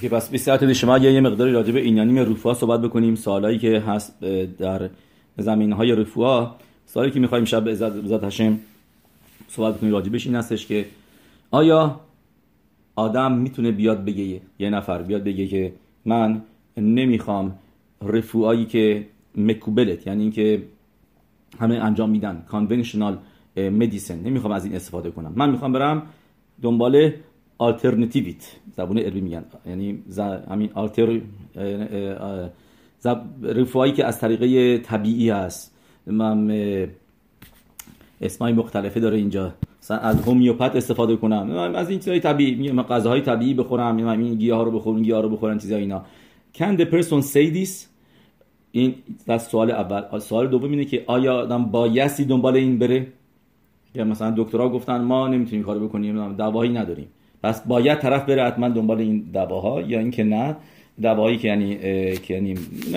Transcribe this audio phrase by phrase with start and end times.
[0.00, 3.14] که پس به صورت شما یه مقداری راجع به اینانی رفوها صحبت بکنیم.
[3.14, 4.20] سوالایی که هست
[4.58, 4.90] در
[5.38, 8.58] زمین های رفوها سوالی که می‌خوایم شب به عزت هشم
[9.48, 10.84] صحبت بکنیم راجع بهش این هستش که
[11.50, 12.00] آیا
[12.96, 15.72] آدم می‌تونه بیاد بگه یه نفر بیاد بگه که
[16.04, 16.42] من
[16.76, 17.54] نمی‌خوام
[18.02, 20.62] رفوهایی که مکوبلت یعنی اینکه
[21.58, 23.18] همه انجام میدن کانونشنال
[23.56, 25.32] مدیسن نمی‌خوام از این استفاده کنم.
[25.36, 26.02] من می‌خوام برم
[26.62, 27.12] دنبال
[27.58, 29.44] آلترنتیویت زبون علمی میگن.
[29.66, 29.98] یعنی
[30.50, 31.20] همین آلتر
[33.42, 35.74] رفوهایی که از طریقه طبیعی هست.
[36.06, 36.50] من
[38.20, 39.52] اسمای مختلفه داره اینجا.
[39.90, 41.50] از هومیوپات استفاده کنم.
[41.74, 43.96] از این چیزای طبیعی غذاهای طبیعی بخورم.
[43.96, 46.04] این گیاه رو بخورم گیاه رو بخورم چیزا اینا.
[46.54, 47.70] Can the person say this?
[48.72, 48.94] این
[49.28, 50.18] دست سوال اول.
[50.18, 53.06] سوال دوم اینه که آیا آدم بایستی دنبال این بره؟
[53.94, 57.08] یا مثلا دکترها گفتن ما نمی‌تونیم کارو بکنیم دواهایی نداریم.
[57.42, 60.56] پس باید طرف بره حتما دنبال این دواها یا اینکه نه.
[61.02, 61.76] دواهایی که یعنی
[62.16, 62.56] که یعنی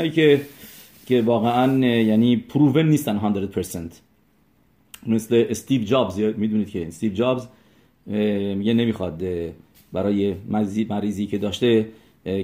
[0.09, 0.41] که
[1.05, 7.47] که واقعا یعنی پروون نیستن 100% مثل استیو جابز می‌دونید که استیو جابز
[8.55, 9.23] میگه نمی‌خواد
[9.93, 10.35] برای
[10.89, 11.87] مریضی که داشته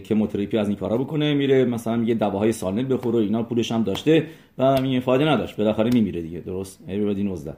[0.04, 3.84] که موتریپی از این کارا بکنه میره مثلا میگه دواهای سالم بخوره اینا پولش هم
[3.84, 5.58] داشته و میگه فایده نداشت.
[5.58, 7.58] بالاخره میمیره دیگه درست؟ Everybody knows that.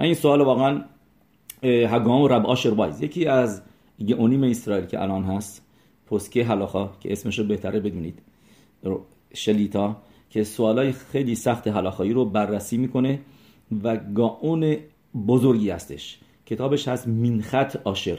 [0.00, 0.80] این سوال واقعا
[1.62, 3.62] هگام و رب آشر وایز یکی از
[4.16, 5.62] اونیم اسرائیل که الان هست
[6.06, 8.18] پسکه حلاخا که اسمش رو بهتره بدونید
[9.34, 9.96] شلیتا
[10.30, 13.18] که سوالای خیلی سخت حلاخایی رو بررسی می‌کنه
[13.84, 14.76] و گاون
[15.26, 16.18] بزرگی هستش.
[16.46, 18.18] کتابش هست مینخط آشر.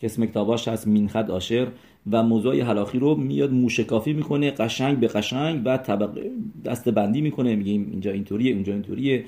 [0.00, 1.68] که اسم کتاباش هست مینخط آشر.
[2.12, 6.20] و موضوع حلاخی رو میاد موشکافی می‌کنه قشنگ به قشنگ و طبق
[6.64, 7.56] دسته بندی می‌کنه.
[7.56, 9.24] میگیم اینجا اینطوریه اونجا اینطوریه.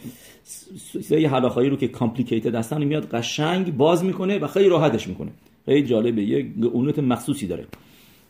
[1.02, 5.30] سری הלכה هایی رو که complicated هستن میاد قشنگ باز می‌کنه و خیلی راحتش می‌کنه.
[5.64, 6.22] خیلی جالبه.
[6.22, 7.64] یه اونت مخصوصی داره.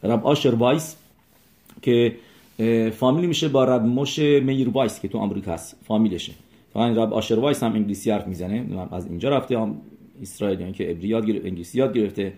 [0.02, 0.96] رب آشر وایس
[1.82, 2.12] که
[2.92, 5.76] فامیلی میشه با رب موش میر وایس که تو آمریکا هست.
[5.84, 6.32] فامیلشه.
[6.72, 8.88] فقط رب آشر وایس هم انگلیسی حرف می‌زنه.
[8.92, 9.76] از اینجا رفته هم
[10.22, 12.32] اسرائیل یعنی که عبری یاد انگلیسی یاد گرفته.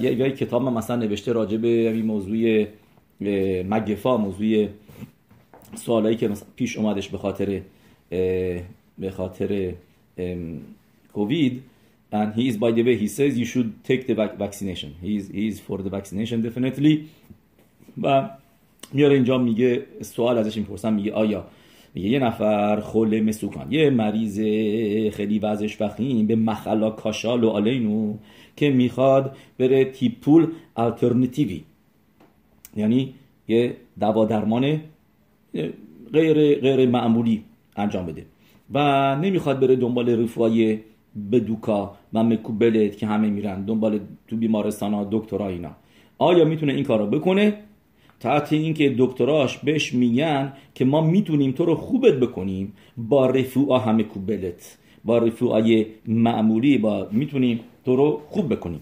[0.00, 2.66] یه کتاب من مثلا نوشته راجع به این موضوع
[3.62, 4.68] مگفا موضوع
[5.74, 7.60] سوالایی که مثلا پیش اومدش به خاطر
[8.98, 9.72] به خاطر
[11.12, 11.62] کووید.
[12.12, 14.14] And he is by the way he says you should take the
[14.44, 14.90] vaccination.
[15.02, 16.94] He is, he is for the vaccination definitely.
[18.02, 18.28] و
[18.92, 21.46] میاره اینجا میگه سوال ازش می‌پرسم میگه آیا
[21.96, 24.40] میگه یه نفر خل مسوکان یه مریض
[25.14, 28.14] خیلی وضعش وخیم به مخلا کاشال و آلینو
[28.56, 30.46] که می‌خواد بره تیپول
[30.76, 31.62] الترنتیوی
[32.76, 33.14] یعنی
[33.48, 34.80] یه دوا درمان
[36.12, 37.42] غیر غیر معمولی
[37.76, 38.24] انجام بده.
[38.74, 38.78] و
[39.16, 40.78] نمی‌خواد بره دنبال رفوای
[41.32, 45.70] بدوکا و مکوبلت که همه میرن دنبال تو بیمارستان ها اینا.
[46.18, 47.54] آیا می‌تونه این کارو بکنه؟
[48.20, 54.02] تحت اینکه دکتراش بهش میگن که ما می‌تونیم تو رو خوبت بکنیم با رفوع همه
[54.02, 58.80] کوبلت با رفوعای معمولی با می‌تونیم تو رو خوب بکنیم.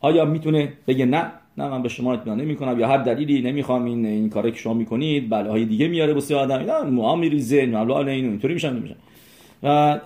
[0.00, 3.84] آیا می‌تونه بگه نه نه من به شما اطمینان نمی کنم یا هر دلیلی نمی‌خوام
[3.84, 7.66] این این کاری که شما می‌کنید بله های دیگه میاره واسه آدم اینا موها میریزه
[7.66, 8.96] مبلا این اینطوری میشن نمیشن
[9.62, 10.00] و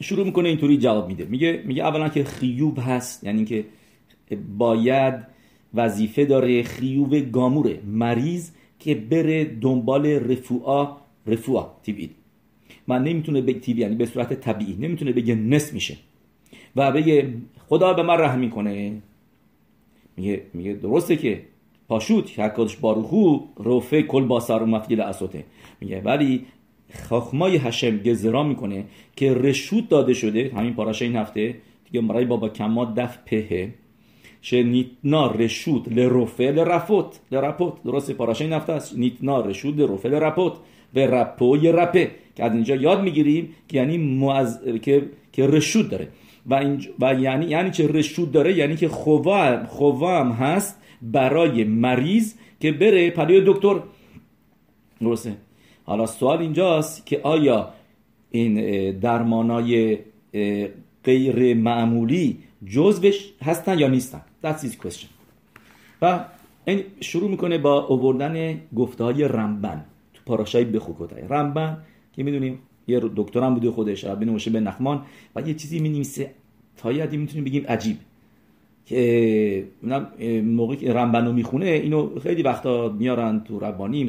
[0.00, 1.24] شروع می‌کنه اینطوری جواب میده.
[1.24, 3.64] میگه میگه اولا که خیوب هست یعنی که
[4.58, 5.14] باید
[5.74, 10.96] وظیفه داره خیوب گاموره مریض که بره دنبال رفوعا
[11.26, 12.10] رفوعا تیوید
[12.86, 15.96] من نمی‌تونه به تیوی یعنی به صورت طبیعی نمی‌تونه بگه نس میشه.
[16.76, 17.34] و بگه
[17.68, 19.02] خدا به من رحم می‌کنه.
[20.16, 21.42] میگه میگه درسته که
[21.88, 25.44] پاشوت حکادش باروخو روفه کل باسر و مفیل اسوته
[25.80, 26.46] میگه ولی
[27.08, 28.84] خاخمای هشم گزرا می‌کنه
[29.16, 31.54] که رشود داده شده همین پاراشه این هفته
[31.84, 33.74] دیگه مرای بابا کما دف پهه.
[34.42, 40.52] شنیتنا رشود لروفه لرفوت لرپوت درسته؟ پاراشه این هفته است نیتنا رشود لروفه لرپوت
[40.94, 42.10] به رپو رپه.
[42.36, 44.58] که از اینجا یاد می‌گیریم که یعنی معز...
[44.82, 46.08] که که رشود داره.
[46.46, 46.84] و, این...
[47.00, 53.10] و یعنی یعنی چه رشود داره؟ یعنی که خوام خوام هست برای مریض که بره
[53.10, 53.80] پلی دکتر.
[55.00, 55.36] درسته؟
[55.84, 57.68] حالا سوال اینجاست که آیا
[58.30, 58.54] این
[58.98, 59.98] درمانای
[61.04, 65.08] غیر معمولی جزوش هستن یا نیستن؟ That's his question.
[66.02, 66.24] و
[66.64, 71.22] این شروع می‌کنه با اووردن گفته های رمبن تو פרשה ی בחוקותי.
[71.30, 71.76] رمبن
[72.12, 72.58] که می‌دونیم
[72.88, 75.02] یه دکترم بوده خودش ربی موشه بن نخمان.
[75.36, 76.30] و یه چیزی می نویسه
[76.76, 77.96] تا حدی می‌تونیم بگیم عجیب.
[78.86, 79.64] که
[80.44, 84.06] موقعی که رمبنو می‌خونه اینو خیلی وقتا میارن تو רבנים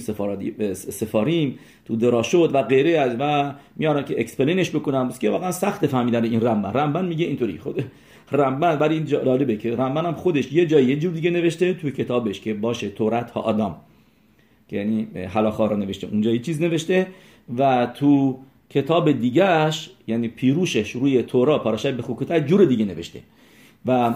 [0.74, 5.88] ספרים تو דרשות و غیره از و میارن که explain ش بکنم که واقعا سخت
[5.88, 6.70] فهمیدن این رمبن.
[6.70, 7.58] رمبن میگه اینطوری.
[7.58, 7.84] خود
[8.32, 11.92] رمبن برای این جالبه که رمبن هم خودش یه جایی یه جور دیگه نوشته توی
[11.92, 13.76] کتابش که باشه تورت ها آدم
[14.68, 16.08] که یعنی حلاخا رو نوشته.
[16.08, 17.08] اونجا یه چیز نوشته
[17.58, 18.40] و تو
[18.70, 23.20] کتاب دیگهش یعنی پیروشش روی تورا پاراشای به جور دیگه نوشته.
[23.86, 24.14] و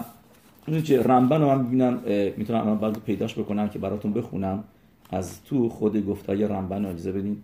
[0.84, 2.00] چه رمبن رو من ببینم
[2.36, 4.64] می‌تونم بعد پیداش بکنم که براتون بخونم.
[5.10, 7.36] از تو خود گفتای رمبن اجازه بدین.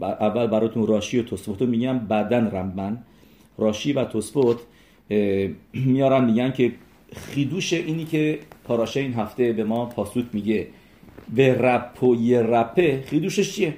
[0.00, 1.98] اول براتون راشی و توسفوت میگم.
[1.98, 2.98] بعدا رمبن.
[3.58, 4.56] راشی و توسفوت
[5.72, 6.72] میارن میگن که
[7.16, 10.66] خیدوش اینی که پاراشه این هفته به ما پاسوت میگه.
[11.34, 13.74] به رپ و یه رپه خیدوشش چیه؟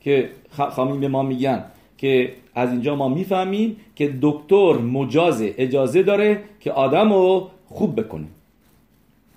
[0.00, 1.64] که خامین به ما میگن
[1.98, 8.26] که از اینجا ما می‌فهمیم که دکتر مجاز اجازه داره که آدم رو خوب بکنه.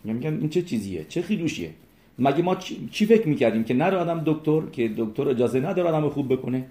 [0.04, 1.70] میگن این چه چیزیه؟ چه خیدوشیه؟
[2.20, 2.56] مگه ما
[2.92, 6.66] چی فکر می‌کردیم که نره آدم دکتر؟ که دکتر اجازه نداره آدم خوب بکنه؟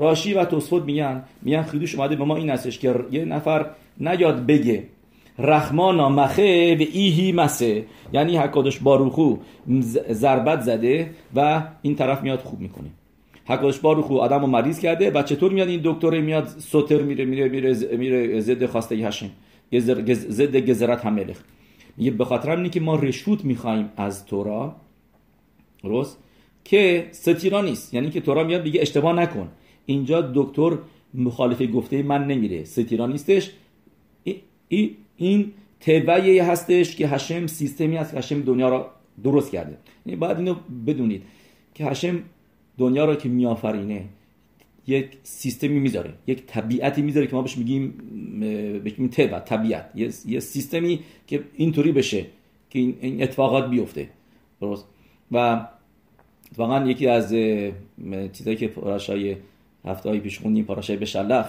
[0.00, 3.66] راشی و توسفود میگن میگن خیدوش اومده به ما این هستش که یه نفر
[4.00, 4.84] نیاد بگه.
[5.38, 7.84] رحمانا مخه و ایهی مسه.
[8.12, 9.36] یعنی حکادش باروخو
[10.10, 12.88] ضربت زده و این طرف میاد خوب می‌کنه.
[13.46, 17.48] حکادش باروخو آدم رو مریض کرده و چطور میاد این دکتر میاد سوتر میره میره
[17.48, 19.30] میره میره ضد خواسته هشم.
[20.10, 21.36] ضد گزرت هملخ
[21.96, 24.76] میگه به خاطر اینه که ما رشوت می‌خوایم از تورا.
[25.82, 26.18] درست؟
[26.64, 27.94] که ستیرا نیست.
[27.94, 29.48] یعنی که تورا میاد بگه اشتباه نکن.
[29.90, 30.78] اینجا دکتر
[31.14, 32.64] مخالف گفته من نمیره.
[32.64, 33.50] ستیرا نیستش.
[34.68, 38.90] ای این تبعی هستش که هشم سیستمی که هشم دنیا را
[39.24, 39.78] درست کرده.
[40.06, 40.54] یعنی باید اینو
[40.86, 41.22] بدونید
[41.74, 42.22] که هشم
[42.78, 44.04] دنیا را که میآفرینه
[44.86, 47.94] یک سیستمی می‌ذاره یک طبیعتی می‌ذاره که ما بهش میگیم
[48.84, 49.90] بهش طبع طبیعت.
[50.26, 52.26] یه،, سیستمی که اینطوری بشه
[52.70, 54.08] که این اتفاقات بیفته.
[54.60, 54.86] درست؟
[55.32, 55.66] و
[56.56, 57.32] واقعا یکی از
[58.32, 59.36] چیزایی که پاراشای
[59.84, 61.46] هفته های پیش خوندیم پاراشای بشلخ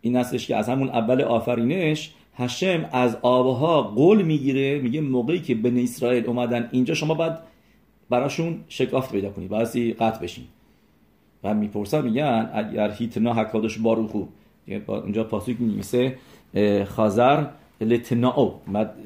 [0.00, 5.54] این هستش که از همون اول آفرینش هشم از آبها قول می‌گیره میگه موقعی که
[5.54, 7.32] بن اسرائیل اومدن اینجا شما باید
[8.10, 10.44] براشون شکافت پیدا کنید بعضی قطع بشین.
[11.44, 14.24] و می‌پرسن میگن اگر هیتنا حکادش باروخو.
[14.66, 16.18] اینجا پاسوک میمیسه
[16.86, 17.46] خازر
[17.80, 18.54] لتناو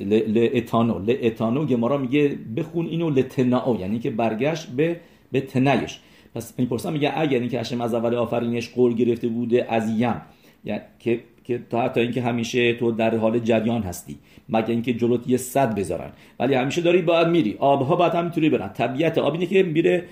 [0.00, 5.00] لتانو لتانو گمارا میگه بخون اینو لتناو یعنی که برگشت به
[5.32, 6.00] به تنیش.
[6.34, 10.20] پس می‌پرسن میگه اگر اینکه هشم از اول آفرینش قول گرفته بوده از یم
[10.64, 15.28] یعنی که که تا حتی اینکه همیشه تو در حال جریان هستی مگر اینکه جلوت
[15.28, 16.10] یه صد بذارن.
[16.38, 17.56] ولی همیشه داری باید میری.
[17.58, 18.68] آبها باید همینطوری برن.
[18.68, 20.04] طبیعت آب اینه که میره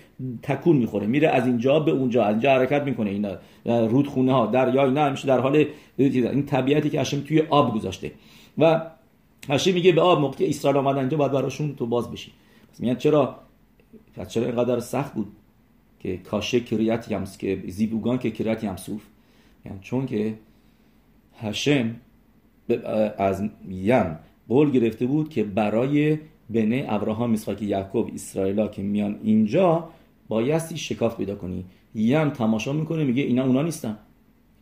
[0.42, 1.06] تکون می‌خوره.
[1.06, 2.24] میره از اینجا به اونجا.
[2.24, 3.10] از اینجا حرکت می‌کنه.
[3.10, 5.64] اینا رودخونه ها دریا اینا همیشه در حال
[5.96, 8.12] این طبیعتی که هاشم توی آب گذاشته.
[8.58, 8.80] و
[9.48, 12.32] هاشم میگه به آب موقع اسرائیل آمدن اینجا باید براشون تو باز بشی.
[12.72, 13.36] پس میگن چرا؟
[14.28, 15.26] چرا اینقدر سخت بود؟
[16.06, 19.02] که کاشه کریت یمس که زیبوگان که کریت یمسوف.
[19.64, 20.34] یعنی چون که
[21.40, 21.94] هشم
[23.18, 24.18] از یم
[24.48, 26.18] قول گرفته بود که برای
[26.50, 29.88] بنه ابراهام اسحاق یعقوب اسرائیلا که میان اینجا
[30.28, 31.64] بایستی شکاف پیدا کنی.
[31.94, 33.96] ים تماشا می‌کنه میگه اینا اونا نیستن.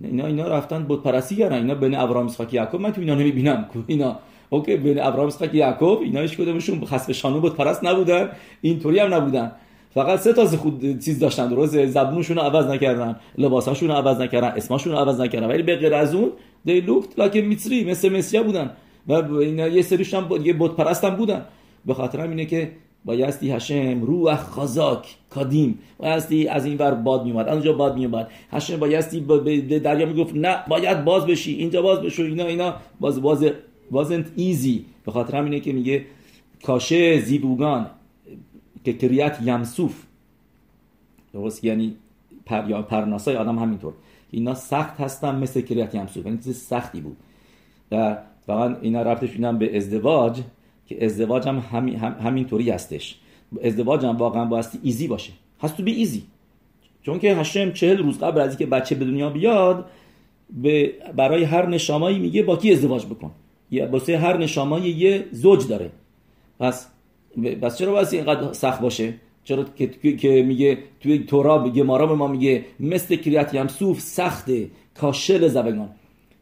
[0.01, 1.57] اینا اینا رفتن بت پرستی کردن.
[1.57, 3.69] اینا בני ابراهام اسحاق یعقوب من تو اینا نمی‌بینم.
[3.87, 4.19] اینا
[4.51, 8.29] OK בני ابراهام اسحاق یعقوب اینا هیچ کدومشون חס ושלום بت پرست نبودن.
[8.61, 9.53] اینطوری هم نبودن.
[9.95, 14.49] فقط سه تا خود چیز داشتن درست؟ زبونشون رو عوض نکردن لباساشون رو عوض نکردن
[14.49, 15.47] اسمشون عوض نکردن.
[15.47, 16.33] ولی به غیر از اون
[16.65, 18.71] they looked like מצרי مثل مصریا بودن.
[19.09, 21.45] و اینا یه سریش هم یه بت پرست هم بودن.
[21.87, 22.71] به خاطر اینه که
[23.05, 28.77] بایستی هشم روح خازاک کادیم بایستی از این ور باد میومد اونجا باد میومد هشم
[28.77, 32.75] بایستی به دریا می‌گفت نه باید باز بشی اینجا باز بشو اینا اینا.
[33.01, 33.45] باز باز
[33.93, 36.05] wasn't ایزی به خاطر اینه که میگه
[36.63, 37.87] کاشه زیبوگان.
[38.85, 40.03] که کریت یمسوف
[41.33, 41.97] درست؟ یعنی
[42.47, 43.93] پر پرناسای آدم همینطور.
[44.31, 46.27] اینا سخت هستن مثل کریت یمسوف.
[46.27, 47.17] یعنی چیز سختی بود.
[47.93, 48.17] و
[48.49, 50.41] واقعا اینا رفتش بینم به ازدواج
[50.87, 53.19] که ازدواج هم همین همینطوری هستش.
[53.63, 55.33] ازدواج هم واقعا بایستی ایزی باشه.
[55.63, 56.23] has to be easy
[57.03, 59.91] چون که השם چهل روز قبل از اینکه بچه به دنیا بیاد
[60.51, 63.31] به برای هر נשמה یی میگه با کی ازدواج بکن؟
[63.71, 65.91] یا واسه هر נשמה یی یه زوج داره.
[66.61, 66.87] پس
[67.63, 69.15] بس چرا باید اینقدر سخت باشه؟
[69.45, 69.65] چرا
[70.19, 75.49] که, میگه توی تورا میگه مارا به ما میگه مثل קריעת ים סוף سخته קשה
[75.49, 75.89] לזווגן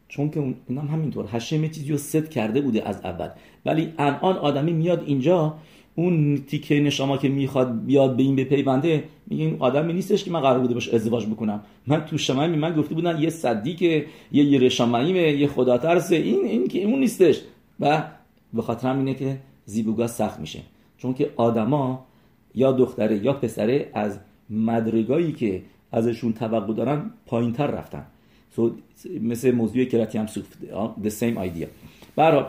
[0.07, 1.25] چون که اون هم همینطور.
[1.31, 3.29] هشم چیزی رو ست کرده بوده از اول.
[3.65, 5.55] ولی الان آدمی میاد اینجا
[5.95, 10.39] اون تیکه نشاما که می‌خواد بیاد به این بپیونده میگه این آدمی نیستش که من
[10.39, 11.63] قرار بوده باش ازدواج بکنم.
[11.87, 16.45] من تو شمایی من گفته بودن یه صدی که یه یه یه خدا ترسه این
[16.45, 17.41] این که اون نیستش.
[17.79, 18.03] و
[18.53, 20.59] به خاطر اینه که زیبوگا سخت میشه.
[21.03, 22.05] چون که آدما
[22.55, 24.19] یا دختره یا پسره از
[24.49, 28.05] مدرگایی که ازشون توقع دارن پایینتر رفتن.
[28.57, 28.61] So,
[29.21, 30.57] مثل موضوع کراتی هم سوفت
[31.03, 31.67] the same idea.
[32.15, 32.43] برای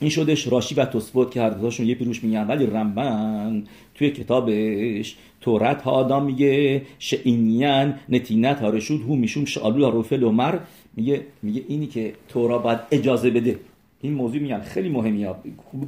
[0.00, 2.46] این شدش راشی و توسفوت که هر دوتاشون یه پیروش میگن.
[2.46, 3.64] ولی رمبن
[3.94, 10.24] توی کتابش تورت ها آدم میگه شئینیان نتینت ها رشود هو می‌شوم شالو ها روفل
[10.24, 10.58] عمر
[10.96, 13.58] میگه میگه اینی که تورا باید اجازه بده.
[14.00, 14.60] این موضوع میگن.
[14.60, 15.34] خیلی مهمیه.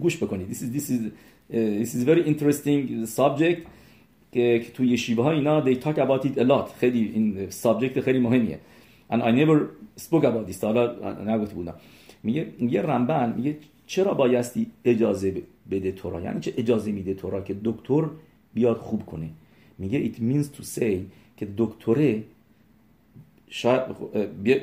[0.00, 0.52] گوش بکنید.
[0.52, 1.00] This is, this is,
[1.50, 3.60] this is very interesting subject
[4.32, 8.18] که توی شیبه ها اینا they talk about it a lot خیلی این سابجکت خیلی
[8.18, 8.58] مهمیه
[9.10, 9.58] and I never
[10.00, 11.74] spoke about this حالا نگفته بودم
[12.22, 17.56] میگه میگه رمبن میگه چرا بایستی اجازه بده تورا یعنی چه اجازه میده تورا که
[17.64, 18.04] دکتر
[18.54, 19.28] بیاد خوب کنه
[19.78, 20.96] میگه it means to say
[21.36, 22.22] که دکتره
[23.50, 23.82] شاید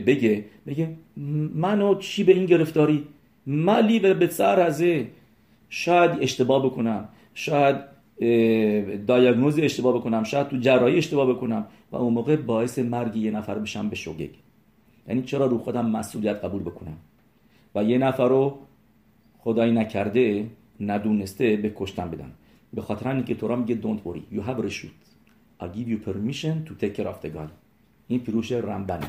[0.06, 0.90] بگه بگه
[1.56, 3.04] منو چی به این گرفتاری
[3.48, 5.08] مالی به سر ازه
[5.76, 7.10] شاید اشتباه بکنم.
[7.34, 7.76] شاید
[9.08, 10.24] دایگنوز اشتباه بکنم.
[10.24, 11.66] شاید تو جراحی اشتباه بکنم.
[11.92, 14.30] و اون موقع باعث مرگ یه نفر بشم به شوگگ.
[15.08, 16.98] یعنی چرا رو خودم مسئولیت قبول بکنم؟
[17.76, 18.58] و یه نفر رو
[19.38, 20.48] خدایی نکرده
[20.80, 22.32] ندونسته به کشتن بدم
[22.74, 24.98] به خاطر اینکه تو را میگه don't worry you have reshoot.
[25.62, 27.50] I give you permission to take care of the guy.
[28.08, 29.08] این پیروش رمبنه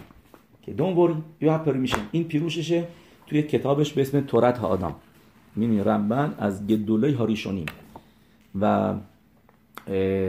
[0.62, 1.98] که don't worry you have permission.
[2.12, 2.88] این پیروششه
[3.26, 4.94] توی کتابش به اسم تورت ها آدم.
[5.56, 7.66] می‌بینی رمبن از گدوله هاریشونیم
[8.60, 8.94] و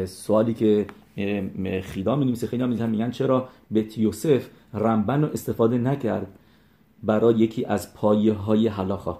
[0.05, 0.85] سوالی که
[1.83, 6.27] خیدا می نمیسه خیدا می میگن چرا بیت یوسف رمبن رو استفاده نکرد
[7.03, 9.17] برای یکی از پایه های حلاخا.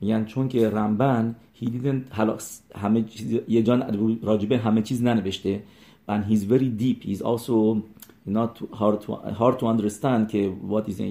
[0.00, 2.20] میگن چون که رمبن he didn't
[2.76, 5.62] همه چیز یه جان راجبه همه چیز ننوشته.
[6.08, 6.98] And he's very deep.
[7.08, 7.82] He's also
[8.26, 11.02] not hard to, hard to understand که what is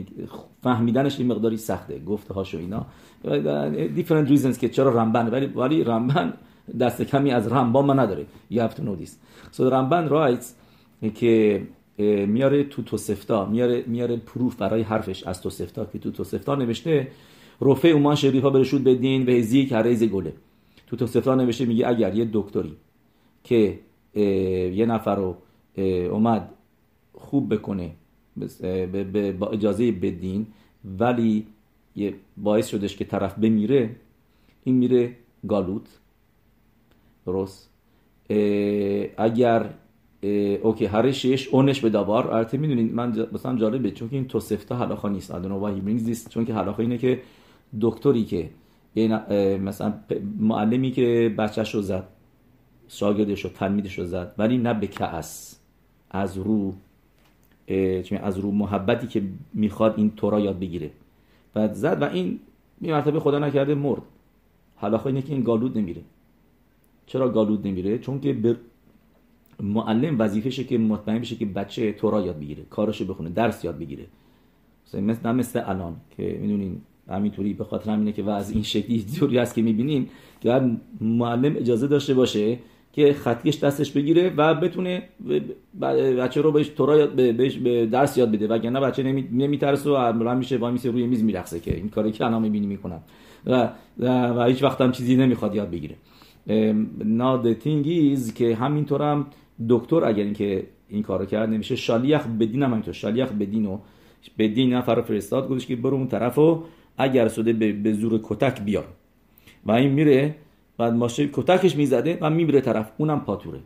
[0.63, 2.85] فهمیدنش این مقداری سخته گفته هاشو اینا.
[3.97, 6.33] Different reasons که چرا رمبن ولی ولی رمبن
[6.79, 8.25] دست کمی از رمبان ما نداره.
[8.51, 9.09] You have to know this.
[9.57, 10.45] So رمبن writes
[11.15, 11.61] که
[12.27, 17.07] میاره تو توسفتا میاره میاره پروف برای حرفش از توسفتا که تو توسفتا نوشته
[17.61, 20.33] رفع اومان شریفا برشود بدین و هزی که ریز گله.
[20.87, 22.73] تو توسفتا نوشته میگه اگر یه دکتری
[23.43, 23.79] که
[24.75, 25.35] یه نفر رو
[26.11, 26.49] اومد
[27.23, 27.91] خوب بکنه
[29.39, 30.47] با اجازه بدین
[30.99, 31.47] ولی
[31.95, 33.95] یه باعث شدش که طرف بمیره
[34.63, 35.15] این میره
[35.47, 35.99] گالوت.
[37.25, 37.69] درست.
[39.17, 39.69] اگر
[40.61, 44.75] اوکی هر شش اونش به دابار البته می‌دونید من مثلا جالبه چون که این توسفتا
[44.77, 45.31] حلاخا نیست.
[45.31, 47.21] I don't know چون که حلاخا اینه که
[47.81, 48.49] دکتری که
[49.59, 49.93] مثلا
[50.39, 52.07] معلمی که بچهش رو زد
[52.87, 55.59] شاگردش رو تلمیدش رو زد ولی نه به کعس
[56.11, 56.73] از رو.
[58.21, 59.21] از رو محبتی که
[59.53, 60.89] می‌خواد این تورا یاد بگیره.
[61.55, 62.39] و زد و این
[62.81, 64.01] می مرتبه خدا نکرده مرد.
[64.75, 66.01] حالا اینه که این گالود نمیره.
[67.05, 68.57] چرا گالود نمیره؟ چون که به
[69.63, 74.05] معلم وظیفشه که مطمئن بشه که بچه تورا یاد بگیره کارشو بخونه درس یاد بگیره.
[74.93, 79.55] مثل مثل الان که می‌دونین همینطوری به خاطر همینه که وضع این شکلی جوری هست
[79.55, 80.09] که می‌بینیم
[80.41, 82.59] که معلم اجازه داشته باشه
[82.93, 85.03] که خطکش دستش بگیره و بتونه
[86.19, 88.47] بچه رو بهش تورا بهش به درس یاد بده.
[88.47, 89.27] وگرنه بچه نمی...
[89.31, 92.67] نمیترسه و بلند میشه وای میشه روی میز میرقصه که این کاری که الان می‌بینی
[92.67, 92.99] می‌کنن.
[93.45, 93.69] و
[93.99, 95.95] و هیچ وقت هم چیزی نمی‌خواد یاد بگیره.
[97.05, 97.87] ناد تینگ
[98.33, 99.27] که همینطور هم
[99.69, 103.77] دکتر اگر اینکه این کارو کرد نمیشه شالیخ بدین هم همینطور شالیخ بدینو
[104.37, 106.63] بدین نفر فرستاد گفتش که برو اون طرفو
[106.97, 108.85] اگر سوده به زور کتک بیار.
[109.65, 110.35] و این میره
[110.77, 113.59] بعد ماشه کتکش می‌زده و می‌بره طرف اونم پاتوره.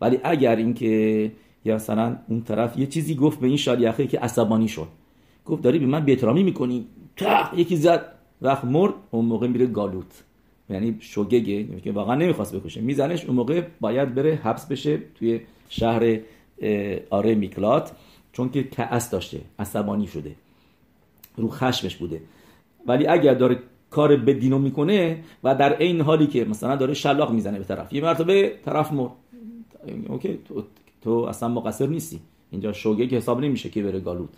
[0.00, 1.32] ولی اگر اینکه
[1.64, 4.88] یا مثلا اون طرف یه چیزی گفت به این شالیخه که عصبانی شد.
[5.44, 10.24] گفت داری به من بیترامی می‌کنی؟ تق یکی زد وقت مرد اون موقع میره گالوت.
[10.70, 12.80] یعنی شوگگه که واقعا نمی‌خواست بکشه.
[12.80, 16.18] میزنش اون موقع باید بره حبس بشه توی شهر
[17.10, 17.92] آره میکلات.
[18.32, 20.34] چون که کعس داشته عصبانی شده.
[21.36, 22.20] رو خشمش بوده.
[22.86, 23.58] ولی اگر داره
[23.92, 28.02] کار بدینو می‌کنه و در این حالی که مثلا داره شلاق می‌زنه به طرف یه
[28.02, 29.10] مرتبه طرف مرد.
[30.08, 30.62] اوکی تو,
[31.02, 32.20] تو اصلا مقصر نیستی.
[32.50, 34.28] اینجا شوگه که حساب نمیشه که بره گالوت.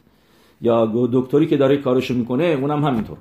[0.62, 3.16] یا دکتری که داره کارشو می‌کنه اونم همینطور.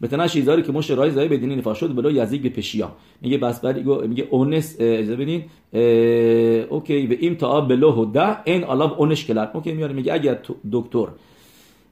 [0.00, 2.92] مثلا چیزایی که مش رای زای بدین نفاش شد بلا یزیک به پشیا.
[3.20, 5.42] میگه بس بعد میگه اونس اجازه بدین.
[6.70, 9.48] اوکی به این تا بلو ده این الاف اونش کلر.
[9.54, 10.38] اوکی میاره میگه اگر
[10.72, 11.06] دکتر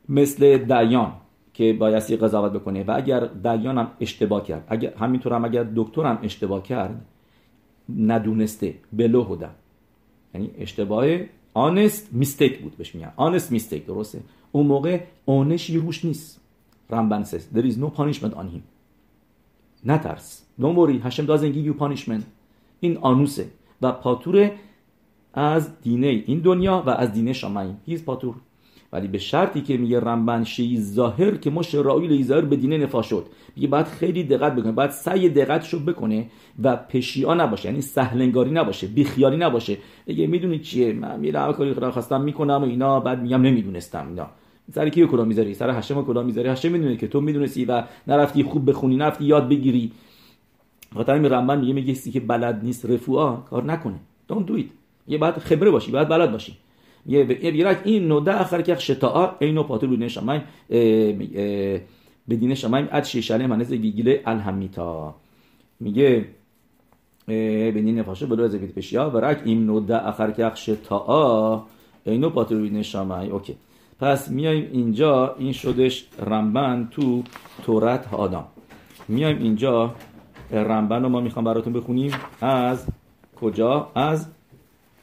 [0.08, 1.12] مثل دیان
[1.54, 2.84] که بایستی قضاوت بکنه.
[2.84, 7.06] و اگر دیان هم اشتباه کرد اگر همینطور هم اگر دکتر هم اشتباه کرد
[7.98, 9.48] ندونسته بلو هده
[10.34, 11.06] یعنی اشتباه
[11.54, 13.12] آنست میستیک بود بهش میگن.
[13.16, 14.20] آنست میستیک درسته؟
[14.52, 16.40] اون موقع آنشی روش نیست.
[16.90, 18.62] رمبن says there is no punishment on him.
[19.84, 20.42] نترس.
[20.60, 21.06] Don't worry.
[21.06, 22.22] هشم doesn't give you punishment.
[22.80, 23.46] این آنوسه.
[23.82, 24.50] و پاتور
[25.34, 28.34] از دینه این دنیا و از دینه شامعی هیز پاتور.
[28.92, 33.02] ولی به شرطی که میگه رنبن شی ظاهر که ما شرایل لیزاهر به دینه نفا
[33.02, 33.26] شد.
[33.56, 36.26] میگه باید خیلی دقت بکنه باید سعی دقتشو بکنه
[36.62, 39.78] و پشیا نباشه یعنی سهلنگاری نباشه بیخیالی نباشه.
[40.06, 44.26] دیگه می‌دونی چیه؟ من میرم کاری خواستم می‌کنم و اینا بعد میگم نمی‌دونستم اینا.
[44.74, 48.42] سر کیو کلا می‌ذاری؟ سر هشم کلا می‌ذاری؟ هشم می‌دونه که تو می‌دونستی و نرفتی
[48.42, 49.92] خوب بخونی نرفتی یاد بگیری.
[50.94, 54.00] خاطر می رنبن میگه میگه که بلد نیست رفوعا کار نکنه.
[54.32, 54.66] Don't do it.
[55.08, 56.56] یه بعد خبره باشی بعد بلد باشی.
[57.06, 60.42] بیرک این نوده آخر که شتاء اینو پاتر بدین شمایم
[62.28, 65.14] بدین شمایم اد شیشاله منز گیگیله الهمیتا.
[65.80, 66.24] میگه
[67.28, 69.10] بدین نفاشه بلو از بیت پشیا.
[69.10, 71.62] ورک این نوده آخر که شتاء
[72.04, 73.56] اینو پاتر بدین شمایم OK.
[74.00, 77.22] پس میایم اینجا این شدش رمبن تو
[77.64, 78.44] תורת האדם.
[79.08, 79.94] میایم اینجا
[80.50, 82.12] رمبن رو ما می‌خوام براتون بخونیم.
[82.40, 82.86] از
[83.40, 84.26] کجا؟ از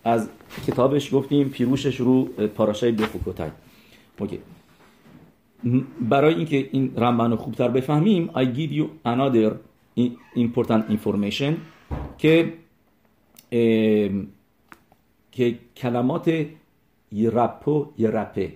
[0.10, 0.30] از
[0.68, 2.24] کتابش گفتیم פירוש ش رو
[2.56, 3.50] פרשה ی בחוקותי
[4.20, 4.40] OK.
[6.02, 9.52] برای اینکه این رمبن رو خوبتر بفهمیم I give you another
[10.36, 11.54] important information
[12.18, 12.54] که
[15.32, 16.46] که کلمات
[17.12, 18.54] یرپو یرپه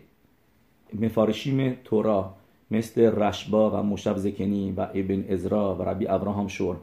[0.99, 2.33] مفارشیم تورا
[2.71, 6.75] مثل رشبا و مشب زکنی و ابن ازرا و ربی ابراهام شور.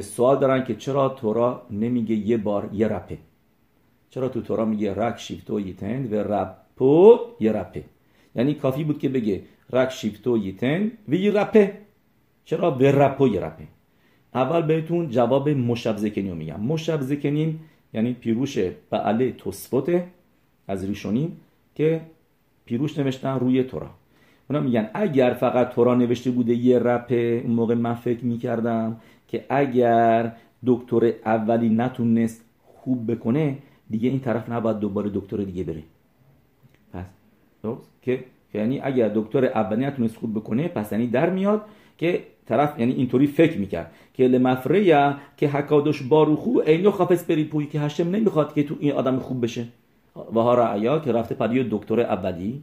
[0.00, 3.18] سوال دارن که چرا تورا نمیگه یه بار یه رپه
[4.10, 7.84] چرا تو تورا میگه رک شیفتو یتند و رپو یه رپه؟
[8.34, 11.78] یعنی کافی بود که بگه رک شیفتو یتند و یه رپه.
[12.44, 13.64] چرا به رپو یه رپه؟
[14.34, 16.60] اول بهتون جواب مشب زکنی رو میگم.
[16.60, 17.58] مشب زکنی
[17.92, 18.58] یعنی پیروش
[18.90, 20.06] بعله توسفوته
[20.68, 21.40] از ریشونیم
[21.74, 22.00] که
[22.64, 23.90] پیروش نوشتن روی تورا.
[24.50, 28.96] اونا میگن اگر فقط تورا نوشته بوده یه رپه اون موقع من فکر می‌کردم
[29.28, 30.32] که اگر
[30.66, 33.58] دکتر اولی نتونست خوب بکنه
[33.90, 35.82] دیگه این طرف نباید دوباره دکتر دیگه بره.
[36.92, 37.04] پس
[37.62, 41.64] درست؟ که یعنی اگر دکتر اولی نتونست خوب بکنه پس یعنی در میاد
[41.98, 47.66] که طرف یعنی اینطوری فکر می‌کرد که لمفریا که حکادش باروخو اینو خافس بری پوی
[47.66, 49.66] که هشم نمی‌خواد که تو این آدم خوب بشه.
[50.16, 52.62] و ها رعیا که رفته پدی دکتر اولی.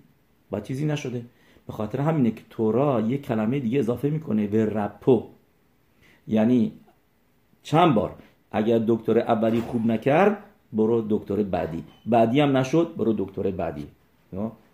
[0.50, 1.22] با چیزی نشده.
[1.68, 5.24] به خاطر همینه که تورا یه کلمه دیگه اضافه می‌کنه به رپو.
[6.28, 6.72] یعنی
[7.64, 8.16] چند بار
[8.52, 11.84] اگر دکتر اولی خوب نکرد برو دکتر بعدی.
[12.06, 13.88] بعدی هم نشد برو دکتر بعدی.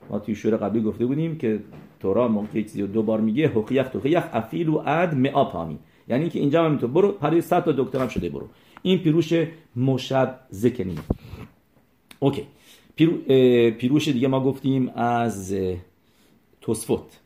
[0.10, 1.60] ما توی شور قبلی گفته بودیم که
[2.00, 6.40] تورا موقع چیزی دو بار میگه حقیق توقیق افیل و اد مئا پامی یعنی که
[6.40, 8.48] اینجا هم تو برو پری 100 تا دکتر هم شده برو.
[8.82, 9.34] این پیروش
[9.76, 10.98] مشب زکنی
[12.20, 12.48] اوکی.
[12.96, 13.18] پیرو،
[13.72, 15.56] پیروش دیگه ما گفتیم از
[16.62, 17.20] توسفوت.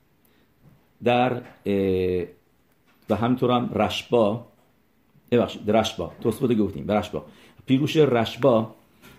[1.04, 1.42] در
[3.10, 4.46] و همینطور هم رشبا
[5.32, 6.12] ببخشید رشبا.
[6.22, 6.92] توسفوت گفتیم.
[6.92, 7.26] رشبا.
[7.66, 8.76] پیروش رشبا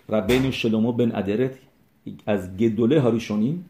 [0.09, 1.51] ربین شلومو بن ادرت
[2.25, 3.65] از گدوله هاریشونیم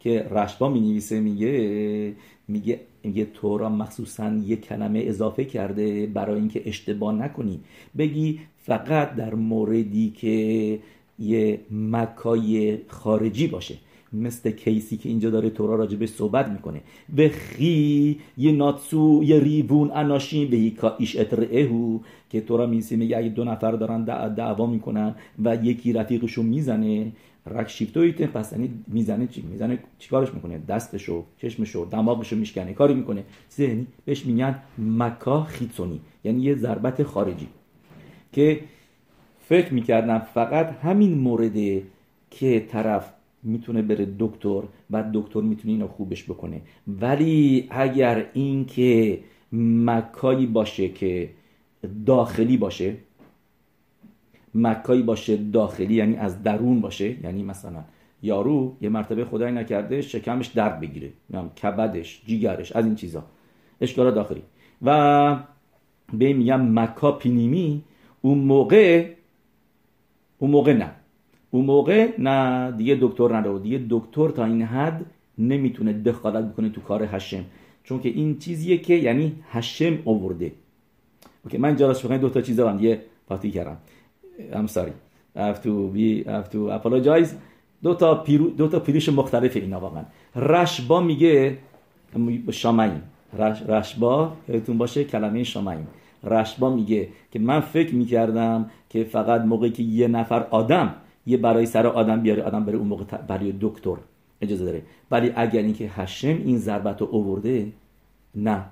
[0.00, 2.14] که رشبا می نویسه میگه
[2.48, 7.60] میگه میگه تورا مخصوصا یه کلمه اضافه کرده برای اینکه اشتباه نکنی.
[7.98, 10.78] بگی فقط در موردی که
[11.18, 13.74] یه مکای خارجی باشه.
[14.12, 16.80] مثل کیسی که اینجا داره تورا راجبه صحبت می‌کنه.
[17.16, 21.98] به خی یه ناتسو یه ریبون اناشین به یکا ایش اترعهو
[22.30, 27.12] که تورا میسی میگه اگه دو نفر دارن دعوا می‌کنن و یکی رفیقشو می‌زنه
[27.46, 32.72] رک شیفتویته پس یعنی می‌زنه چی؟ می‌زنه چیکارش می‌کنه؟ دستشو چشمشو دماغشو میشکنه.
[32.72, 33.24] کاری می‌کنه.
[33.58, 37.48] یعنی بهش میگن مکا خیتونی یعنی یه ضربت خارجی.
[38.32, 38.60] که
[39.40, 41.82] فکر می‌کردم فقط همین مورده
[42.30, 46.60] که طرف می‌تونه بره دکتر و دکتر می‌تونه اینو خوبش بکنه.
[46.88, 49.18] ولی اگر این که
[49.52, 51.30] مکایی باشه که
[52.06, 52.96] داخلی باشه
[54.54, 57.84] مکایی باشه داخلی یعنی از درون باشه یعنی مثلا
[58.22, 61.10] یارو یه مرتبه خدای نکرده شکمش درد بگیره
[61.62, 63.24] کبدش جیگرش از این چیزا.
[63.80, 64.42] اشکال داخلی.
[64.82, 65.36] و
[66.12, 67.82] به میگم مکا پینیمی
[68.20, 69.10] اون موقع
[70.38, 70.90] اون موقع نه.
[71.50, 73.58] اون موقع نه دیگه دکتر نداره.
[73.58, 75.06] دیگه دکتر تا این حد
[75.38, 77.44] نمی‌تونه دخالت بکنه تو کار هشم
[77.84, 80.52] چون که این چیزیه که یعنی هشم آورده.
[81.44, 83.76] اوکی من جاراش بخواین دو تا چیزا هم یه پاتی کردم.
[85.36, 87.28] To be I have to apologize.
[87.82, 90.04] دو تا پیرو دو تا پیریش مختلف اینا واقعا.
[90.36, 91.58] رشبا میگه
[92.50, 93.00] شامعین.
[93.38, 95.86] رش رشبا یادتون باشه کلمه شامعین.
[96.24, 100.94] رشبا میگه که من فکر می‌کردم که فقط موقعی که یه نفر آدم
[101.30, 103.96] یه برای سر آدم بیاره آدم بره اون موقع برای دکتر.
[104.40, 104.82] اجازه داره.
[105.10, 107.66] ولی اگر اینکه هشم این ضربت رو اوورده
[108.34, 108.64] نه.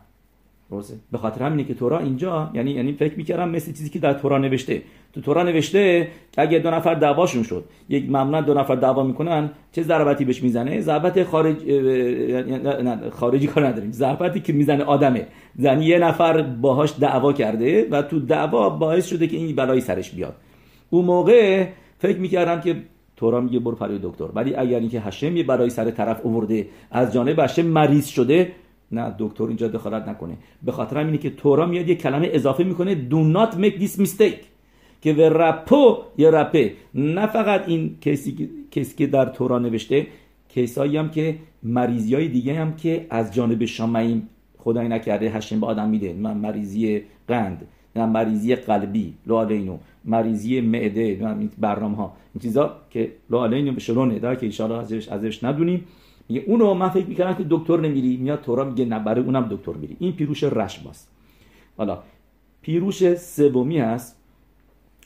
[0.70, 4.12] درسته؟ به خاطر همینه که تورا اینجا یعنی یعنی فکر می‌کردم مثل چیزی که در
[4.12, 4.82] تورا نوشته.
[5.12, 9.50] تو تورا نوشته که اگه دو نفر دعواشون شد یک معمولا دو نفر دعوا می‌کنن
[9.72, 11.56] چه ضربتی بهش می‌زنه؟ ضربت خارج
[12.82, 13.92] نه خارجی کار نداریم.
[13.92, 15.26] ضربتی که می‌زنه آدمه.
[15.58, 20.10] یعنی یه نفر باهاش دعوا کرده و تو دعوا باعث شده که این بلایی سرش
[20.10, 20.34] بیاد.
[20.90, 21.66] اون موقع
[21.98, 22.82] فکر می‌کردم که
[23.16, 24.24] تورا میگه برو پروی دکتر.
[24.34, 28.52] ولی اگر اینکه هشم برای سر طرف اوورده از جانب هشم مریض شده
[28.92, 30.36] نه دکتر اینجا دخالت نکنه.
[30.62, 34.44] به خاطر اینه که تورا میاد یه کلمه اضافه می‌کنه do not make this mistake.
[35.02, 36.72] که به رپو یه رپه.
[36.94, 40.06] نه فقط این کسی, کسی که در تورا نوشته
[40.48, 45.66] کیسایی هم که مریضی های دیگه هم که از جانب شامعیم خدای نکرده هشم به
[45.66, 46.12] آدم میده.
[46.12, 47.66] من مریضی قند.
[48.06, 54.20] مریضی قلبی لو اینو مریضی معده برنامه ها این چیزا که لو اینو به شلونه
[54.20, 55.84] که ایشالا ازش ازش ندونیم.
[56.28, 58.16] میگه اونو من فکر می‌کردم که دکتر نمیری.
[58.16, 59.96] میاد تورا میگه نه برای اونم دکتر میری.
[59.98, 61.08] این پیروش رشماست
[61.76, 61.98] حالا
[62.62, 64.16] پیروش سومی هست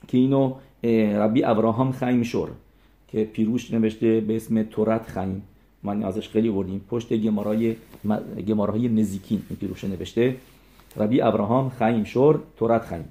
[0.09, 0.55] که اینو
[1.15, 2.49] ربی ابراهام خیم شور
[3.09, 5.43] که پیروش نوشته به اسم تورت خیم.
[5.83, 7.77] من ازش خیلی بردیم پشت گمارای
[8.49, 10.37] گمارای نزیکین این پیروش نوشته.
[10.97, 13.05] ربی ابراهام خیم شور تورت خیم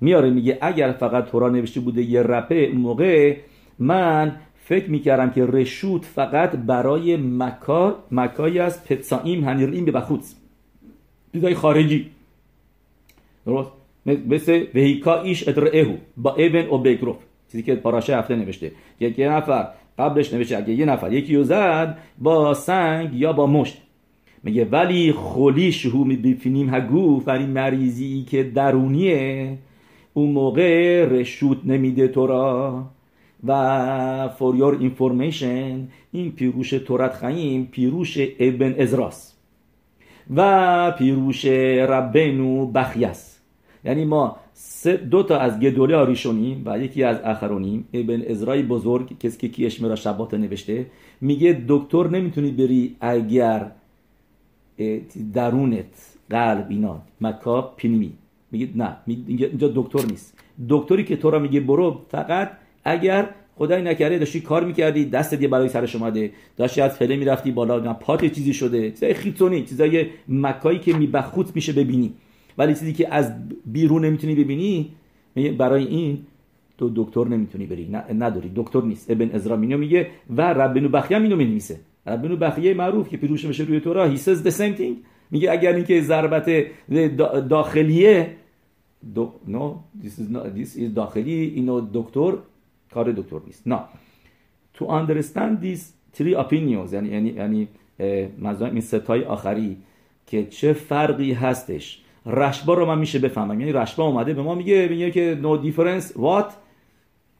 [0.00, 3.36] میاره میگه اگر فقط تورا نوشته بوده یه رپه موقع
[3.78, 10.34] من فکر می‌کردم که رشوت فقط برای مکا مکایی از پتسایم هنیرین به بخوت
[11.32, 12.10] دیدای خارجی.
[13.46, 13.70] درست؟
[14.06, 17.16] مثل وهیکا ایش ادرعهو با ایبن و بگروف
[17.52, 18.72] چیزی که پاراشه هفته نوشته.
[19.00, 19.68] یک یه نفر
[19.98, 23.82] قبلش نوشته اگه یه نفر یکی رو زد با سنگ یا با مشت.
[24.46, 29.58] میگه ولی خولی شهو بیفینیم هگو این مریضی که درونیه.
[30.14, 32.84] اون موقع رشوت نمیده تو را
[33.46, 39.34] و for your information این پیروش تورت خیم پیروش ابن ازراس
[40.36, 43.40] و پیروش ربنو بخیس.
[43.84, 44.36] یعنی ما
[45.10, 49.82] دو تا از گدولی آریشونیم و یکی از اخرونیم ابن ازرای بزرگ کسی که کیش
[49.82, 50.86] را شبات نوشته
[51.20, 53.70] میگه دکتر نمی‌تونی بری اگر
[55.34, 57.02] درونت قلب اینا.
[57.20, 58.12] مکا پینیمی.
[58.52, 60.38] میگه نه اینجا دکتر نیست.
[60.68, 62.50] دکتری که تو را میگه برو فقط
[62.84, 66.32] اگر خدای نکرده داشتی کار می‌کردی دست یه برای سرش اومده.
[66.56, 68.90] داشتی از فله می‌رفتی بالا پات چیزی شده.
[68.90, 72.12] چیزای خیتونی چیزای مکایی که میبخوت میشه ببینی.
[72.58, 73.32] ولی چیزی که از
[73.66, 74.90] بیرون نمی‌تونی ببینی
[75.58, 76.18] برای این
[76.78, 77.88] تو دکتر نمی‌تونی بری.
[78.18, 78.52] نداری.
[78.56, 79.10] دکتر نیست.
[79.10, 81.80] ابن ازرا مینو میگه و ربنو بخیه مینو می‌نویسه.
[82.06, 84.16] ربنو بخیه معروف که پیروش میشه روی تورا.
[84.16, 84.82] He says the
[85.30, 86.66] میگه اگر اینکه ضربت
[87.48, 88.36] داخلیه
[89.14, 89.32] دو...
[89.48, 92.32] no this is not is داخلی اینو دکتر
[92.94, 93.62] کار دکتر نیست.
[93.66, 93.80] نه
[94.78, 95.82] to understand these
[96.18, 97.68] three opinions یعنی یعنی یعنی
[98.60, 99.76] این ستای آخری
[100.26, 102.02] که چه فرقی هستش.
[102.26, 103.60] رشبا رو من میشه بفهمم.
[103.60, 106.12] یعنی رشبا اومده به ما میگه میگه که no difference.
[106.12, 106.52] What?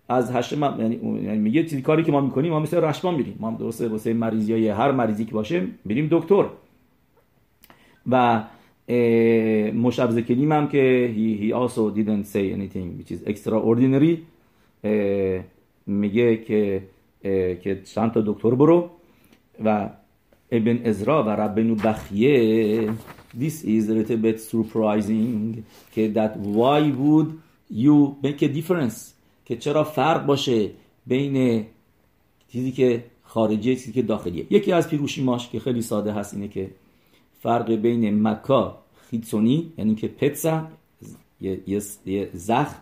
[0.09, 3.37] از هشت یعنی, یعنی میگه چیزی کاری که ما می‌کنیم ما مثل رشبا میریم.
[3.40, 6.45] ما درسته واسه مریضی های هر مریضی که باشه میریم دکتر.
[8.11, 8.45] و
[9.75, 14.16] مشابه کنیم هم که he, he also didn't say anything which is extraordinary
[15.87, 16.83] میگه که
[17.62, 18.90] که چند تا دکتر برو
[19.64, 19.90] و
[20.53, 22.90] ابن ازرا و ربنو بخیه
[23.40, 25.59] this is a little bit surprising
[25.92, 27.29] که that why would
[27.73, 29.15] you make a difference
[29.46, 30.70] که چرا فرق باشه
[31.06, 31.66] بین
[32.48, 34.46] چیزی که خارجی چیزی که داخلیه.
[34.50, 36.70] یکی از پیروشیماش که خیلی ساده هست اینه که
[37.40, 38.78] فرق بین مکا
[39.11, 40.66] خیتسونی یعنی که پتسا
[41.40, 42.74] یه زخ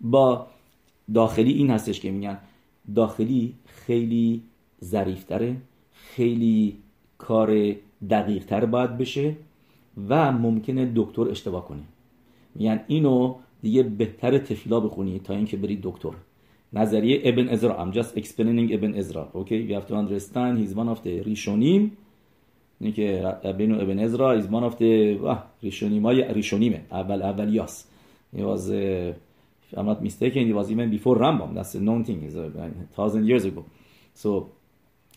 [0.00, 0.46] با
[1.14, 2.38] داخلی این هستش که میگن
[2.94, 4.42] داخلی خیلی
[4.84, 5.56] ظریفتره
[5.92, 6.76] خیلی
[7.18, 7.74] کار
[8.10, 9.36] دقیقتر باید بشه
[10.08, 11.82] و ممکنه دکتر اشتباه کنه.
[12.54, 16.12] میگن اینو دیگه بهتر تفیلا بخونی تا اینکه بری دکتر
[16.72, 20.96] نظریه ابن ازرا I'm just explaining ابن ازرا okay you have to understand he's one
[20.96, 21.96] of the ریشونیم
[22.80, 25.18] اینه که ابن ابن ازرا is one of the
[25.62, 27.86] ریشونیم های ریشونیمه اول اولیاس
[28.34, 29.14] he was uh,
[29.72, 31.54] if I'm not mistaken, it was even before Rambam.
[31.54, 32.30] That's a known thing.
[32.36, 33.64] A, a thousand years ago.
[34.14, 34.50] So,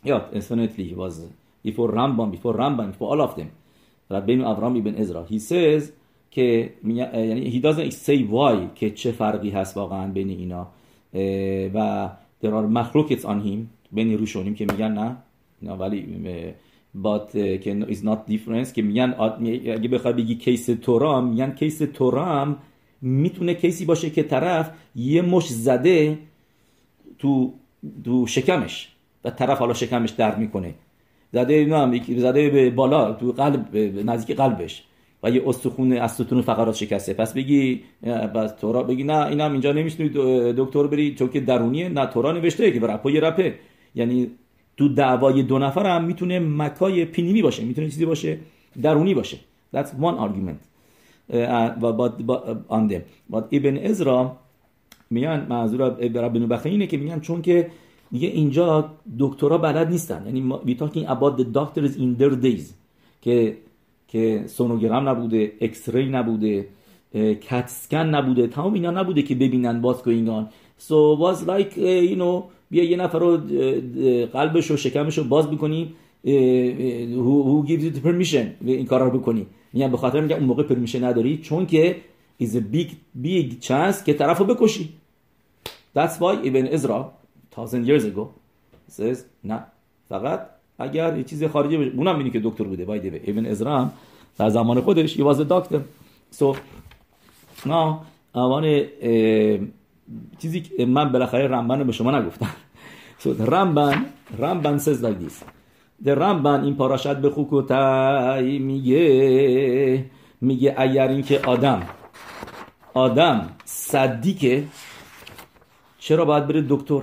[0.03, 1.21] yeah, definitely he was
[1.63, 3.51] before Rambam, before Rambam, before all of them.
[5.27, 5.91] He says
[6.35, 10.67] که یعنی he doesn't say why که چه فرقی هست واقعا بین اینا.
[11.73, 12.09] و
[12.43, 13.57] there are مخلوقات on
[13.91, 15.17] بین روشونیم که میگن نه.
[15.61, 16.05] نه ولی
[17.03, 22.57] but که is not difference که میگن اگه بخوای بگی کیس تورام میگن کیس تورام
[23.01, 26.17] می‌تونه کیسی باشه که طرف یه مش زده
[27.19, 27.53] تو
[28.03, 28.89] تو شکمش
[29.25, 30.73] و طرف حالا شکمش درد می‌کنه.
[31.33, 34.83] زده نه زده به بالا تو قلب نزدیک قلبش.
[35.25, 37.13] و یه استخون از ستون فقرات شکسته.
[37.13, 37.81] پس بگی
[38.35, 40.09] بس تورا بگی نه اینم اینجا نمی‌تونی
[40.57, 43.55] دکتر بری چون که درونیه نه تورا نوشته که رپا یه رپه.
[43.95, 44.31] یعنی
[44.77, 48.37] تو دعوای دو نفر هم می‌تونه مکای پینیمی باشه می‌تونه چیزی باشه
[48.81, 49.37] درونی باشه.
[49.75, 50.61] That's one argument.
[52.91, 53.01] them
[53.33, 54.37] but ابن ازرا
[55.09, 57.69] میگن منظور ابن بخی اینه که میگن چون که
[58.11, 60.23] میگه اینجا دکترا بلد نیستن.
[60.25, 62.63] یعنی we talking about the doctors in their days.
[63.21, 63.57] که
[64.15, 66.67] که سونوگرام نبوده اکس ری نبوده
[67.13, 69.97] کت سکن نبوده تمام اینا نبوده که ببینن باز
[70.77, 71.75] so was like
[72.11, 73.37] you know بیا یه نفر رو
[74.33, 75.93] قلبش و شکمش رو باز بکنی
[77.25, 79.47] who gives you permission این کار رو بکنی.
[79.73, 81.95] میگم به خاطر اون موقع پرمیشن نداری چون که
[82.43, 82.89] is a big
[83.23, 84.89] big chance که طرف رو بکشی.
[85.97, 86.99] That's why Ibn Ezra
[87.55, 88.25] thousand years ago
[88.91, 89.63] says نه
[90.09, 93.89] فقط اگر یه چیز خارجی باشه اونم بینی که دکتر بوده باید به ابن ازرا
[94.37, 95.79] در زمان خودش was a doctor.
[96.39, 96.55] So
[97.65, 98.85] now اوان
[100.39, 102.49] چیزی که من بالاخره رمبن به شما نگفتم.
[103.23, 104.05] So رمبن
[104.39, 105.43] رمبن like this.
[106.03, 110.05] در رمبن این پاراشت به خوکوتای میگه
[110.41, 111.83] میگه اگر اینکه آدم
[112.93, 114.63] آدم صدیکه
[115.99, 117.01] چرا باید بره دکتر؟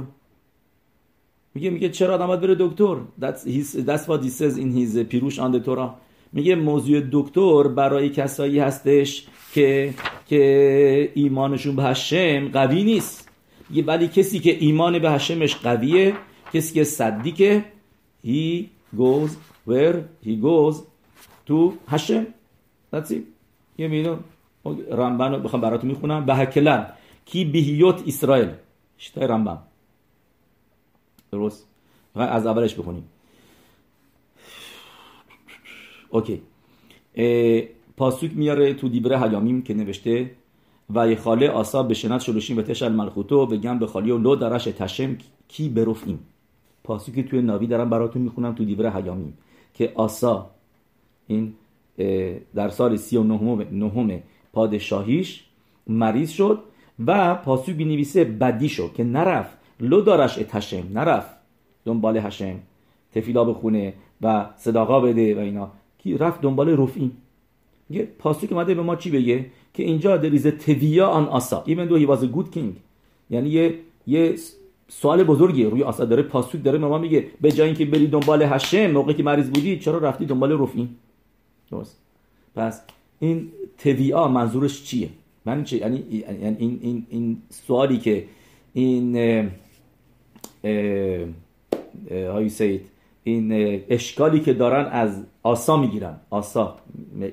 [1.55, 4.99] میگه میگه چرا آدم باید بره دکتر؟ That's, his, that's what he says in his
[4.99, 5.95] پیروش آن تورا
[6.33, 9.95] میگه موضوع دکتر برای کسایی هستش که
[10.27, 13.29] که ایمانشون به هشم قوی نیست.
[13.71, 16.15] میگه ولی کسی که ایمان به هشمش قویه
[16.55, 17.65] کسی که صدیکه
[18.25, 18.65] he
[18.97, 19.31] goes
[19.69, 20.77] where he goes
[21.49, 22.27] to هشم
[22.95, 23.25] that's it.
[23.79, 24.19] یه میدون
[24.91, 26.27] رمبن رو بخوام براتون می‌خونم.
[26.27, 26.87] به هکلن
[27.25, 28.49] کی بهیوت اسرائیل.
[28.99, 29.59] شتای رمبن
[31.33, 31.67] درست.
[32.15, 33.05] از اولش بخونیم.
[36.11, 36.43] OK.
[37.97, 40.31] פסוק میاره تو דברי הימים که نوشته
[40.95, 45.17] ויחלא אסא בשנת שלושים ותשע למלכותו וגם בחליו לא דרש את השם
[45.49, 46.19] כי ברופאים
[46.85, 49.39] פסוק ی توی נביא دارم براتون می‌خونم تو דברי הימים
[49.75, 50.51] که آسا
[51.27, 51.55] این
[52.55, 55.45] در سال سی و نهم, نهم پادشاهیش
[55.87, 56.63] مریض شد
[57.07, 61.37] و פסוק بینویسه بدی شد که نرفت לא דרש את השם نرفت
[61.85, 62.55] دنبال هشم
[63.15, 65.71] تفیلا بخونه و صداقا بده و اینا.
[65.99, 67.17] کی رفت دنبال رفیم
[67.91, 71.65] یه پاسوک اومده به ما چی بگه؟ که اینجا دریزه تویا آن آسا.
[71.67, 72.77] though he was a good king.
[73.31, 73.75] یعنی یه
[74.07, 74.37] یه
[74.89, 78.43] سوال بزرگی روی آسا داره پاسوک داره به ما میگه به جای اینکه بری دنبال
[78.43, 80.97] هشم موقعی که مریض بودی چرا رفتی دنبال رفیم
[81.71, 81.99] درست.
[82.57, 82.83] پس
[83.21, 85.09] این تویا منظورش چیه؟
[85.45, 86.05] من چه یعنی
[86.59, 88.25] این این این سوالی که
[88.73, 89.17] این
[92.11, 92.81] هایی سید
[93.25, 93.53] این
[93.89, 96.17] اشکالی که دارن از آسا می‌گیرن.
[96.31, 96.77] آسا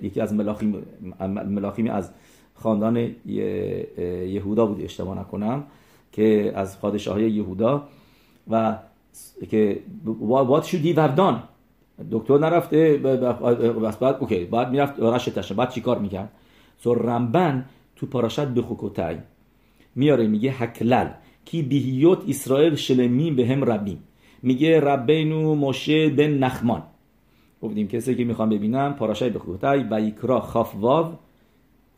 [0.02, 0.86] یکی از ملاخیم
[1.30, 2.12] ملاخیمی از
[2.56, 5.64] خاندان یهودا بود اشتباه نکنم
[6.12, 7.88] که از پادشاه های یهودا
[8.50, 8.78] و
[9.52, 11.36] که what should he have done?
[12.12, 12.98] دکتر نرفته
[13.84, 16.30] بس بعد اوکی بعد می‌رفت رشتش بعد چیکار می‌کرد؟
[16.78, 17.66] سو رمبن
[17.96, 19.18] تو پاراشت بخوکوتای
[19.96, 21.08] میاره میگه حکلل
[21.52, 24.04] کی بیهیوت اسرائیل شلمیم به هم ربیم
[24.44, 26.84] میگه ربینو مشه بن نخمان.
[27.62, 31.14] گفتیم کسی که می‌خوام ببینم پاراشای بخوتای و یکرا خاف واو.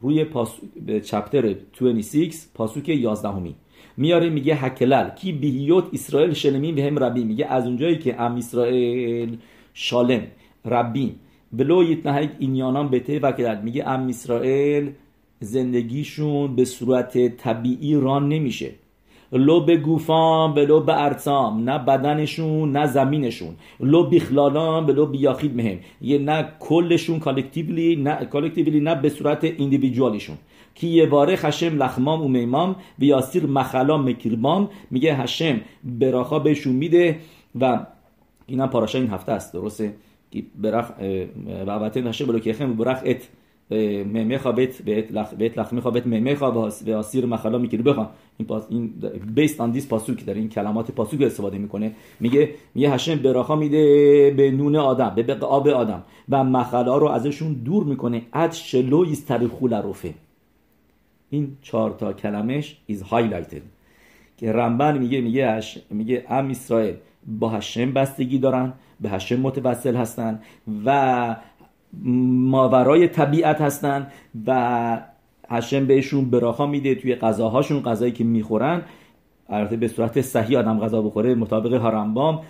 [0.01, 0.61] روی پاسو...
[1.03, 3.55] چپتر 26 پاسوک 11 همی
[3.97, 8.35] میاره میگه حکلل کی بیهیوت اسرائیل شلمیم به هم ربیم میگه از اونجایی که ام
[8.35, 9.37] اسرائیل
[9.73, 10.21] شالم
[10.65, 11.19] רבים
[11.53, 12.89] ולא יתנהג ענינם
[13.21, 14.91] و میگه עם ישראל
[15.39, 18.80] زندگیشون به صورت طبیعی run نمیشه.
[19.31, 23.55] לא בגופם ולא בארצם نه بدنشون نه زمینشون.
[23.79, 25.79] לא בכללם ולא ביחיד מהם.
[26.01, 30.37] یه نه کلشون collectively نه collectively نه به صورت individually شون.
[30.75, 37.19] כי יברך השם לחמם ומימם ויסיר מחלה מקרבם میگه השם ברכה بهشون میده
[37.59, 37.85] و
[38.45, 39.93] اینا پاراشا این هفته است درسته؟
[40.31, 40.91] که برخ
[41.67, 43.29] و هشم بلو که خم برخ ات.
[43.71, 44.47] لخ
[45.37, 48.93] بیت لخ میخوا بیت ممیخا و آسیر مخلا می‌گیری بخوام این پاس این
[49.35, 54.33] بیست آن دیس پاسوک داره این کلمات پاسوک استفاده می‌کنه میگه میگه هشم براخا میده
[54.37, 59.73] به نون آدم به آب آدم و مخلا رو ازشون دور می‌کنه اد شلو یسترخول
[59.73, 60.13] رفه
[61.29, 63.61] این چهار تا کلمش is highlighted.
[64.37, 66.95] که رمبن میگه میگه میگه ام اسرائیل
[67.27, 70.39] با هشم بستگی دارن به هشم متوسل هستن
[70.85, 71.35] و
[72.03, 74.07] ماورای طبیعت هستن
[74.47, 75.01] و
[75.49, 78.81] هشم بهشون براخا میده توی غذاهاشون غذایی که می‌خورن.
[79.49, 82.41] البته به صورت صحیح آدم غذا بخوره مطابق هارمبام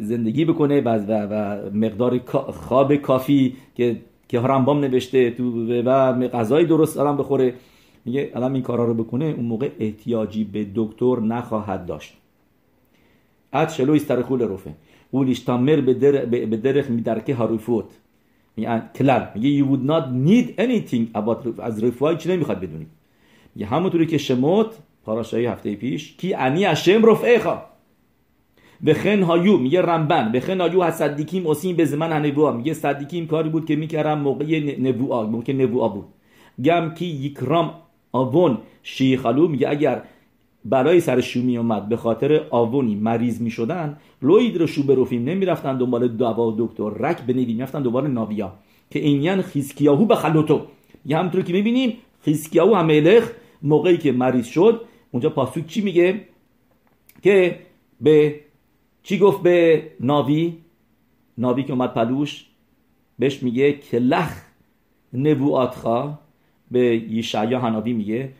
[0.00, 2.20] زندگی بکنه و, و, و مقدار
[2.52, 3.96] خواب کافی که
[4.28, 7.54] که رمبام نوشته تو و غذای درست دارم بخوره.
[8.04, 12.14] میگه الان این کارا رو بکنه اون موقع احتیاجی به دکتر نخواهد داشت.
[13.52, 14.74] اد شلو استرخول رفه.
[15.14, 17.84] ولیشتامر به درخ میدرکه هاروفوت.
[18.58, 22.86] میگه کلل میگه you would not need anything about از رفوهای چی نمی‌خواد بدونی؟
[23.54, 24.66] میگه همونطوری که شموت
[25.04, 27.40] پاراشای هفته پیش کی انی اشم رفعه
[28.80, 30.32] به خن هایو میگه رمبن.
[30.32, 34.76] به خن هایو صدیکیم اسیم به زمان هنبوها میگه صدیکیم کاری بود که می‌کردم موقع
[34.80, 36.06] نبوعا موقع نبوعا بود.
[36.64, 37.74] گم کی یکرام
[38.12, 40.02] آون شیخالو میگه اگر
[40.64, 46.08] برای سر شومی اومد به خاطر آونی مریض می‌شدن لوید رو شو بروفیم نمی‌رفتن دنبال
[46.08, 48.52] دوا دکتر رک بنیدیم می‌رفتن دنبال ناویا.
[48.90, 50.60] که اینیان خیسکیاهو به خلوتو.
[51.06, 56.20] یه همطور که می‌بینیم خیسکیاهو هملخ موقعی که مریض شد اونجا پاسوک چی میگه؟
[57.22, 57.58] که
[58.00, 58.40] به
[59.02, 60.56] چی گفت به ناوی؟
[61.38, 62.46] ناوی که اومد پلوش
[63.18, 64.42] بهش میگه که لخ
[65.12, 65.76] نبوعات
[66.70, 68.32] به یشعیا هنابی میگه.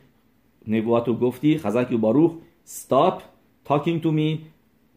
[0.69, 2.33] نبوات رو گفتی خزک و باروخ
[2.67, 3.15] stop
[3.69, 4.39] talking to me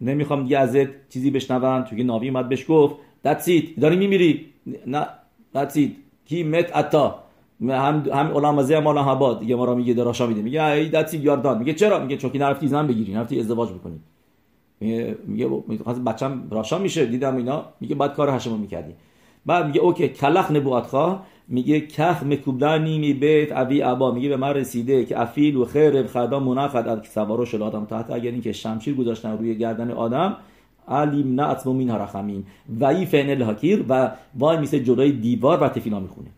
[0.02, 2.96] نمی‌خوام دیگه ازت چیزی بشنون چون ناوی اومد بهش گفت
[3.28, 4.46] that's it داری میمیری؟
[4.88, 5.08] نه
[5.56, 5.90] that's it.
[6.26, 7.24] کی؟ مت اتا
[7.62, 10.42] هم هم علمازه هم هباد دیگه ما را میگه دراشا میده.
[10.42, 11.58] میگه ای دتی یاردان.
[11.58, 14.00] میگه چرا؟ میگه چون نرفتی زن بگیری نرفتی ازدواج بکنی.
[14.80, 15.18] میگه
[15.68, 17.06] میگه بچم راشا میشه.
[17.06, 17.66] دیدم اینا.
[17.80, 18.94] میگه بعد کار هشمو می‌کردی.
[19.46, 24.12] بعد میگه اوکی کلخ نبوت خواه میگه کخ مکوبلانی می بیت ابی ابا.
[24.12, 28.12] میگه به من رسیده که افیل و خیر خدا منافد از سوارو شل آدم تحت
[28.12, 30.38] اگر اینکه شمشیر گذاشتن روی گردن آدم
[30.88, 32.44] علیم نه اتمو مین هرخمین
[32.80, 36.30] و ای فنل حکیر و وای میسه جلوی دیوار و تفیلا می‌خونه.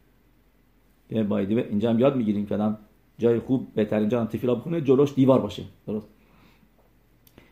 [1.24, 2.60] بایدی اینجا هم یاد می‌گیریم که
[3.18, 5.64] جای خوب بهترین جا تفیلا بخونه جلوش دیوار باشه.
[5.88, 6.08] درست.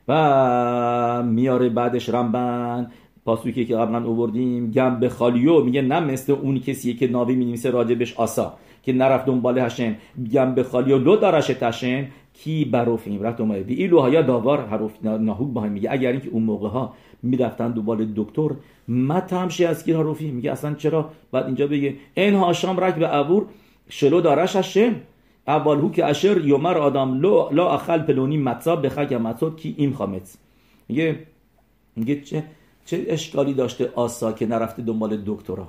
[0.08, 2.92] و میاره بعدش رمبن.
[3.26, 5.64] پاسوکی که قبلا اووردیم گم به خالیو.
[5.64, 8.54] میگه نه مثل اون کسی که ناوی می‌نویسه راجبش آسا
[8.84, 9.96] که نرفت دنبال هشم
[10.34, 15.54] گم به خالیو لو دارش تشم کی بروفیم رفت دنبال بی ها داوار؟ حروف ناهوک
[15.54, 15.92] با میگه.
[15.92, 18.50] اگر اینکه اون موقع ها می‌رفتن دنبال دکتر
[18.88, 23.46] متمشی از کی حروفی؟ میگه اصلا چرا؟ بعد اینجا بگه این هاشام رک به ابور
[23.90, 24.96] شلو دارش هشم
[25.48, 30.38] اول هو که اشر یومر آدم لا اخل پلونی متصا بخک متصا کی این خامت.
[30.90, 31.20] میگه
[31.96, 32.44] میگه چه؟
[32.86, 35.67] چه اشکالی داشته آسا که نرفته دنبال دکترا؟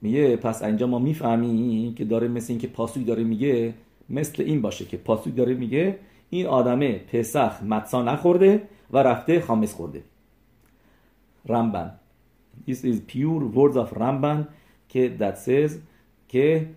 [0.00, 3.74] میگه پس اینجا ما می‌فهمیم که داره مثل این که پاسوی داره میگه
[4.10, 5.98] مثل این باشه که پاسوی داره میگه
[6.30, 10.02] این آدمه پسخ متسا نخورده و رفته خامس خورده.
[11.48, 11.92] رمبن.
[12.68, 14.48] This is pure words of رمبن
[14.88, 15.72] که that says
[16.28, 16.68] که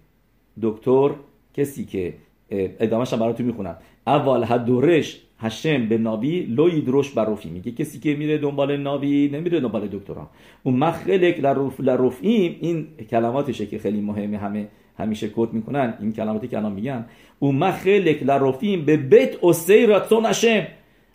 [0.61, 1.09] دکتر
[1.53, 2.13] کسی که
[2.49, 3.77] ادامهش هم براتون می‌خونم.
[4.07, 7.71] اول هدورش هشم به ناوی لوی دروش بروفی میگه.
[7.71, 10.29] کسی که میره دنبال ناوی نمیره دنبال دکترا
[10.63, 15.93] اون مخلق لروف لروفیم این کلماتشه که خیلی مهمه همه همیشه کوت می‌کنن.
[16.01, 17.05] این کلماتی که الان میگن.
[17.39, 20.67] اون مخلق لروفیم به بیت اوسی راتون هشم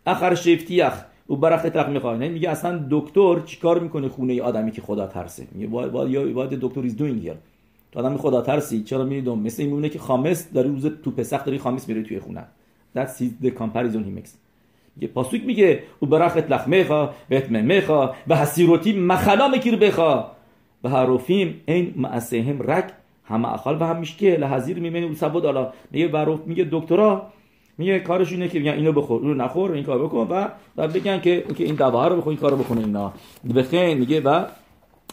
[0.06, 0.92] اخر شفتیخ
[1.26, 5.46] او برخ تق می‌خواه میگه اصلا دکتر چیکار می‌کنه خونه آدمی که خدا ترسه.
[5.52, 7.34] میگه باید دکتر از دوینگ هیر
[7.94, 8.82] آدم خدا ترسی.
[8.82, 12.02] چرا میری دوم مثل این میمونه که خامس داری روز تو پسخ داری خامس میره
[12.02, 12.44] توی خونه.
[12.96, 14.30] That's the comparison he makes.
[15.00, 17.86] یه پاسوک میگه او برخت لخمه و اتممه
[18.28, 20.30] و حسیروتی مخلا مکیر بخوا
[20.84, 22.92] و حروفیم این معسهم رک
[23.24, 27.26] هم اخال و هم لحظیر میمنی او سبود حالا میگه بروف میگه دکترا
[27.78, 31.20] میگه کارش اینه که میگن اینو بخور اینو نخور این کار بکن و و بگن
[31.20, 33.12] که این دوا رو بخور این کارو بکنه اینا.
[33.54, 34.44] بخین میگه و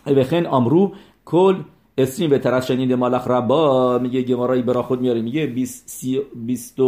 [0.05, 0.91] بخین امرو
[1.25, 1.55] کل
[1.97, 3.99] اسرین به طرف شنید مالخ ربا.
[3.99, 6.79] میگه گمارایی برا خود میاره میگه 20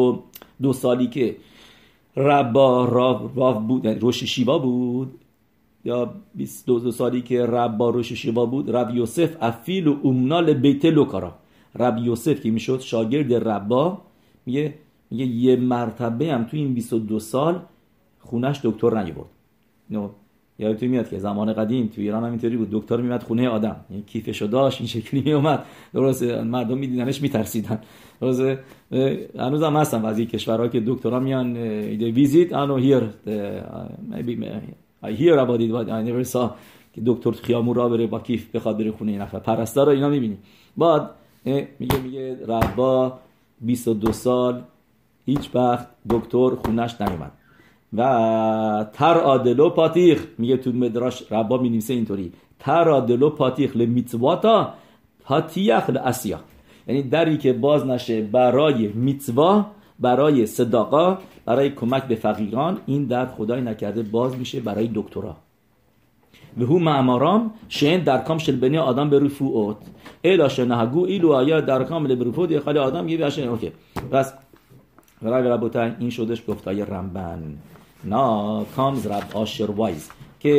[0.62, 1.38] دو سالی که
[2.15, 5.19] ربا راو بود یعنی روش شیوا بود
[5.86, 11.36] یا 22 سالی که ربا روش شیوا بود رب یوسف افیل و امنال بیت لوکارا.
[11.76, 14.02] رب یوسف که می‌شد شاگرد ربا
[14.45, 14.74] میگه
[15.12, 17.62] میگه یه مرتبه هم تو این 22 سال
[18.19, 19.30] خونش دکتر نیورد
[20.60, 22.67] یادتون میاد که زمان قدیم تو ایران هم اینطوری بود.
[22.72, 23.76] دکتر میمد خونه آدم.
[23.89, 27.80] یعنی کیفشو داشت این شکلی میومد درست مردم میدیدنش میترسیدن.
[28.22, 28.41] درست
[29.39, 33.04] هنوز هم هستن بعضی کشورها که دکترا میان ایده ویزیت انو هیر
[35.04, 36.50] I hear about it I never saw
[36.94, 39.40] که دکتر خیامون را بره با کیف بخواد بره خونه این نفر.
[39.40, 40.38] پرستار اینا می‌بینی.
[40.77, 41.10] بعد
[41.79, 43.19] میگه میگه ربا
[43.62, 44.62] 22 سال
[45.25, 47.31] هیچ وقت دکتر خونش نیومد.
[47.94, 50.25] و تر آدلو پاتیخ.
[50.37, 52.31] میگه تو مدراش ربا می نویسه اینطوری.
[52.60, 54.73] تر آدلو پاتیخ لمیتواتا
[55.23, 56.40] پاتیخ لاسیا
[56.87, 59.65] یعنی دری که باز نشه برای میتوا
[60.00, 65.35] برای صداقا برای کمک به فقیران این در خدای نکرده باز میشه برای دکترا.
[66.58, 69.77] و هو معمارام شین در کام شل بنی آدم به رفوعات
[70.23, 72.08] الا شنهگو ایلو آیا در کام
[72.50, 73.71] یه خالی آدم یه بیاشن اوکی.
[74.12, 74.33] پس
[75.21, 77.58] برای ربوتای این شدش گفتای رمبن.
[78.04, 80.50] نا کامز رب آشر وایز که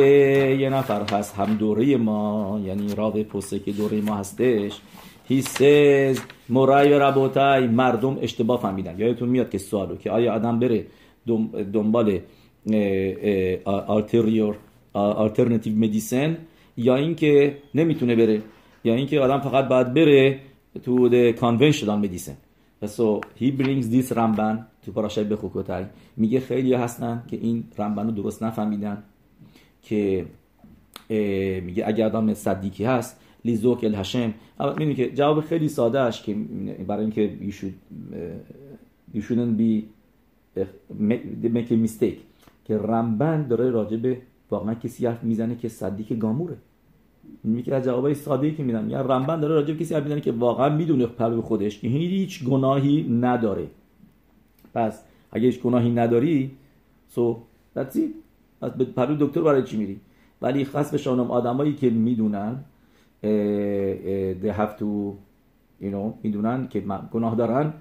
[0.59, 4.81] یه نفر هست هم دوره ما یعنی راب پسته که دوره ما هستش.
[5.29, 6.19] He says
[6.49, 8.99] مرای ربوتای مردم اشتباه فهمیدن.
[8.99, 10.85] یادتون میاد که سوالو که آیا آدم بره
[11.73, 12.19] دنبال
[13.65, 14.55] آلتریور
[14.93, 16.37] آلترناتیو مدیسن
[16.77, 18.41] یا اینکه نمی‌تونه بره
[18.83, 20.39] یا اینکه آدم فقط باید بره
[20.83, 22.37] تو the conventional medicine.
[22.85, 25.85] So he brings this رمبن تو پاراشای بخوکوتای
[26.17, 29.03] میگه خیلی هستن که این رمبن رو درست نفهمیدن
[29.81, 30.25] که
[31.63, 34.33] میگه اگر آدم صدیکی هست لیزوک الهشم.
[34.59, 36.35] می‌دونی که جواب خیلی ساده اش که
[36.87, 37.73] برای اینکه you should
[39.15, 39.83] you shouldn't be
[41.43, 42.19] make a mistake.
[42.65, 44.17] که رمبن داره راجع به
[44.51, 46.57] واقعا کسی حرف می‌زنه که صدیک گاموره.
[47.43, 50.21] میگه از جوابای ساده ای که میدم یا رمبن داره راجع به کسی حرف می‌زنه
[50.21, 51.79] که واقعا می‌دونه پلو خودش.
[51.79, 53.67] که هیچ گناهی نداره.
[54.73, 56.51] پس اگه هیچ گناهی نداری
[57.07, 57.39] سو
[57.75, 57.99] that's it.
[58.61, 59.99] پس به پلو دکتر برای چی میری؟
[60.41, 62.63] ولی خاص به شانم آدمایی که می‌دونن
[64.41, 65.15] they have to
[65.81, 66.79] you know می‌دونن که
[67.11, 67.73] گناه دارن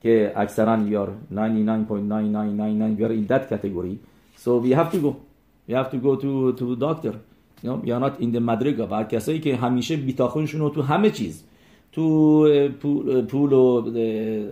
[0.00, 1.36] که اکثرا یار 99.9999
[2.98, 3.98] we are in that category.
[4.36, 5.16] So we have to go.
[5.68, 7.14] We have to go to to doctor.
[7.62, 10.82] You know we are not in the madriga و کسایی که همیشه بیتاخونشون رو تو
[10.82, 11.44] همه چیز
[11.92, 12.68] تو
[13.28, 13.92] پول و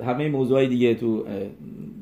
[0.05, 1.25] همه موضوعای دیگه تو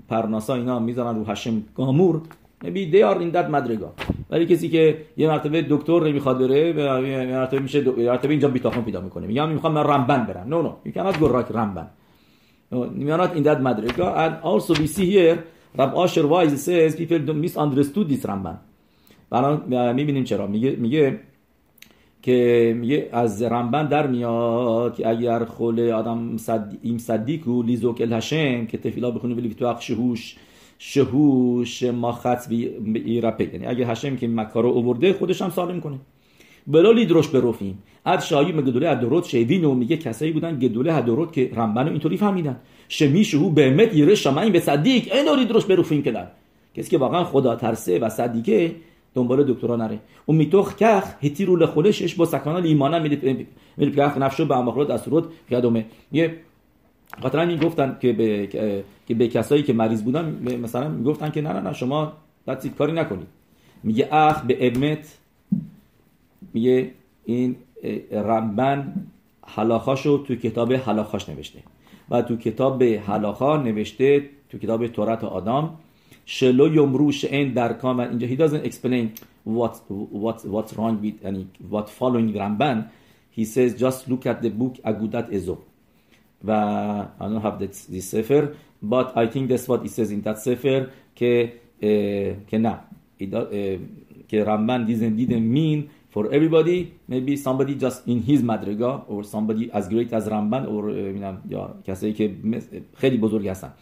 [0.09, 2.21] پرناسا اینا می‌ذارن رو هشم گامور.
[2.65, 3.93] Maybe they are in that مدرگا
[4.31, 6.69] ولی کسی که یه مرتبه دکتر نمی‌خواد بره
[7.09, 9.27] یه مرتبه میشه یه مرتبه اینجا بیتاخون پیدا می‌کنه.
[9.27, 10.51] میگم می‌خوام من رمبن برم.
[10.51, 11.87] No you cannot go right رمبن.
[12.73, 15.37] Not in that madriga and also we see here
[15.79, 18.59] Rab Asher Weiss says people don't misunderstood this رمبن.
[19.33, 20.47] الان می‌بینیم چرا.
[20.47, 21.21] میگه میگه
[22.25, 26.77] که میگه از رمبن در میاد که اگر خول آدم صد...
[26.83, 30.37] ایم صدیکو لیزوک الهشم که تفیلا بخونه ولی تو شهوش
[30.79, 32.53] شهوش ما خط
[33.23, 35.99] رپه یعنی اگر هشم که مکه رو اوورده خودش هم سالم کنه.
[36.67, 41.89] بلا لیدروش بروفیم اد شایی گدوله ادورot شیوینو میگه کسایی بودن گدوله ادورot که رمبن
[41.89, 42.57] اینطوری فهمیدن.
[42.89, 45.13] شمی شهو بهمت یره شمعین به صدیق.
[45.13, 46.27] این لیدروش بروفیم کدن
[46.75, 48.75] کسی که واقعا خدا ترسه و صدیقه
[49.15, 49.99] دنبال دکترا نره.
[50.29, 53.47] و میتوخ کخ هتی رو لخولشش با سکانال ایمانا میلی
[53.97, 55.87] کخ نفشو به امخلات اسرود قدمه.
[56.13, 56.35] یه
[57.33, 58.47] این گفتن که به
[59.07, 62.13] که به کسایی که مریض بودن مثلا می‌گفتن که نه نه نه شما
[62.47, 63.27] باید کاری نکنید.
[63.83, 65.19] میگه اخ به امت
[66.53, 66.91] میگه
[67.25, 67.57] این
[68.13, 68.95] رمبن
[69.47, 71.59] حلاخاشو تو کتاب حلاخاش نوشته.
[72.11, 75.71] و تو کتاب حلاخا نوشته تو کتاب تورات آدم
[76.27, 79.09] شلو یمرو این در کام اینجا he doesn't explain
[79.47, 79.75] what
[80.13, 82.85] what what's wrong with any what following رمبن
[83.37, 85.59] he says just look at the book اگودت ازو
[86.45, 88.49] و don't have this, this سفر
[88.83, 91.53] but I think that's what it says in that سفر که
[92.47, 92.79] که نه
[94.29, 99.71] که رمبن didn't, didn't mean for everybody maybe somebody just in his madriga or somebody
[99.73, 100.91] as great as رمبن or
[101.51, 102.35] یا کسایی که
[102.97, 103.73] خیلی بزرگ هستن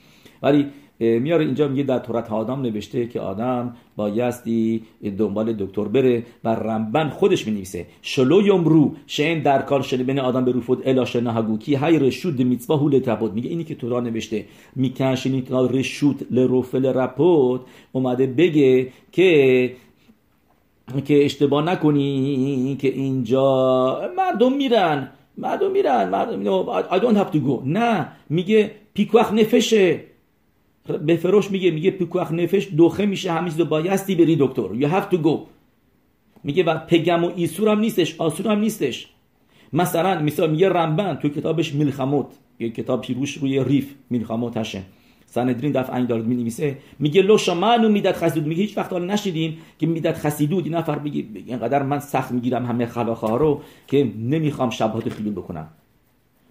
[0.42, 0.66] ولی
[1.02, 4.82] میاره اینجا میگه در تورات آدم نوشته که آدم بایستی
[5.18, 7.86] دنبال دکتر بره و رمبن خودش می‌نویسه.
[8.02, 12.42] شلو یمرو شین در کار شده بین آدم به روفود الا شنهگو کی های رشود
[12.42, 14.44] میتوا هول تبود میگه اینی که تورا نوشته.
[14.76, 17.60] میکن شنید رشود لروفل رپود
[17.92, 19.72] اومده بگه که
[21.04, 25.08] که اشتباه نکنی که اینجا مردم میرن.
[25.38, 26.08] مردم میرن.
[26.08, 26.42] مردم
[26.82, 27.66] I don't have to go.
[27.66, 28.08] نه.
[28.30, 30.11] میگه پیکوخ نفشه.
[30.86, 34.68] به فروش میگه میگه پیکوخ نفش دوخه میشه همیشه دو بایستی بری دکتر.
[34.80, 35.38] You have to go.
[36.44, 39.08] میگه و پگم و ایسور هم نیستش آسور هم نیستش.
[39.72, 42.26] مثلا مثلا میگه رمبن تو کتابش میلخموت
[42.58, 44.82] یه کتاب پیروش روی ریف میلخموت هشه.
[45.26, 46.52] سندرین دفعه این دارد می
[46.98, 48.48] میگه لو شمانو میدت خسیدود.
[48.48, 50.64] میگه هیچ وقت حالا نشیدیم که میدت خسیدود.
[50.64, 55.32] این نفر بگه اینقدر من سخت می‌گیرم همه خلاخه ها رو که نمی‌خوام شبات خیلول
[55.32, 55.68] بکنم.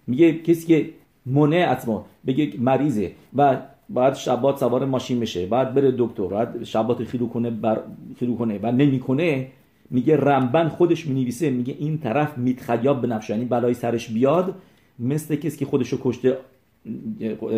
[0.06, 0.90] میگه کسی که
[1.26, 3.56] منع اتما بگه مریضه و
[3.90, 5.46] بعد شبات سوار ماشین بشه.
[5.46, 6.26] بعد بره دکتر.
[6.26, 7.80] بعد شبات خیلو کنه بر
[8.18, 8.60] خیلو کنه.
[8.62, 9.48] و نمی‌کنه.
[9.90, 11.50] میگه رمبن خودش می‌نویسه.
[11.50, 13.30] میگه این طرف میتخیاب به نفش.
[13.30, 14.54] یعنی بلای سرش بیاد.
[14.98, 16.38] مثل کسی که خودشو کشته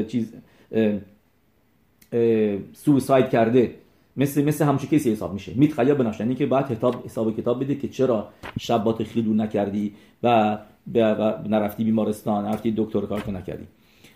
[0.09, 0.33] چیز
[2.73, 3.75] سویساید کرده.
[4.17, 5.53] مثل مثل همچون کسی حساب میشه.
[5.57, 6.21] میتخیاب به نفش.
[6.21, 10.59] یعنی که بعد حساب حساب کتاب بده که چرا شبات خیلو نکردی و
[11.49, 13.65] نرفتی بیمارستان نرفتی دکتر کار نکردی.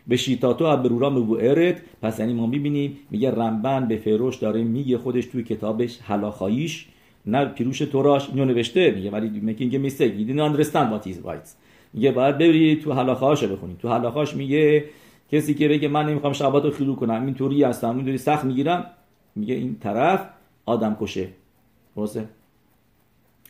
[0.08, 5.26] به شیتاتو ابرورا مبوعرت پس یعنی ما می‌بینیم میگه رمبن به فروش داره میگه خودش
[5.26, 6.86] توی کتابش حلاخاییش
[7.26, 11.48] نه پیروش توراش اینو نوشته میگه ولی you didn't understand what he writes
[11.94, 13.76] میگه باید بری تو حلاخهاشو بخونی.
[13.82, 14.84] تو حلاخهاش میگه
[15.32, 18.86] کسی که بگه من نمی‌خوام شبات رو کنم اینطوری هستم اینطوری سخت می‌گیرم.
[19.34, 20.28] میگه این طرف
[20.66, 21.28] آدم کشه.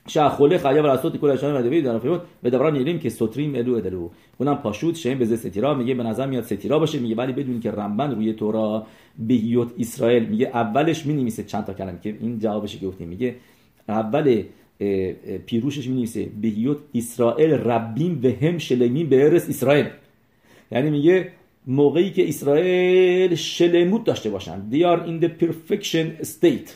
[0.09, 4.97] صوت کل اشان مدوی در فیوت به دوران یلیم که سوتریم الو ادلو اونم پاشوت
[4.97, 8.33] شیم به ستیرا میگه به نظر میاد ستیرا باشه میگه ولی بدون که رمبن روی
[8.33, 8.87] تورا
[9.19, 13.35] بهیوت اسرائیل میگه اولش می چند تا کلمه که این جوابش گفتیم میگه
[13.89, 14.43] اول
[15.47, 19.87] پیروشش می نویسه بهیوت اسرائیل ربیم و هم شلمیم به ارس اسرائیل
[20.73, 21.33] یعنی میگه
[21.67, 26.71] موقعی که اسرائیل شلموت داشته باشن they are in the perfection state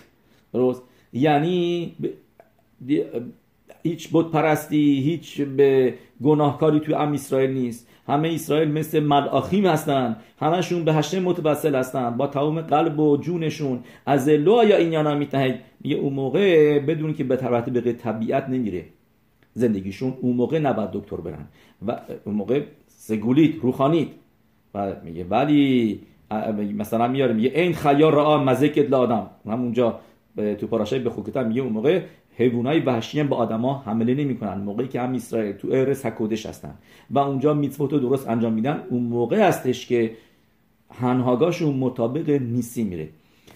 [0.52, 1.92] درست یعنی
[3.82, 7.88] هیچ بود پرستی هیچ به گناهکاری توی ام اسرائیل نیست.
[8.06, 10.16] همه اسرائیل مثل ملاخیم هستن.
[10.40, 12.16] همشون به هشته متوسل هستن.
[12.16, 13.80] با تمام قلب و جونشون.
[14.06, 18.48] از لو یا این یانا میتهید میگه اون موقع بدون که به طرف به طبیعت
[18.48, 18.84] نمیره.
[19.54, 21.46] زندگیشون اون موقع نباید دکتر برن.
[21.86, 24.08] و اون موقع سگولید روحانیت.
[24.74, 26.00] و میگه ولی
[26.76, 29.30] مثلا میاره میگه این خیار را مزکت لادم.
[29.46, 30.00] همونجا
[30.58, 31.46] تو پاراشای به خوکتم.
[31.46, 32.00] میگه اون موقع
[32.36, 34.58] حیوانای وحشی هم به آدما حمله نمی‌کنن.
[34.58, 36.74] موقعی که هم اسرائیل تو ارس حکودش هستن
[37.10, 40.16] و اونجا میتفوتو درست انجام میدن اون موقع هستش که
[40.90, 43.08] هنهاگاشون مطابق نیسی میره.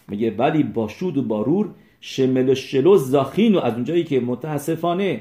[0.09, 1.69] میگه ولی با شود و بارور
[2.01, 5.21] شمل شلو زاخین و از اونجایی که متاسفانه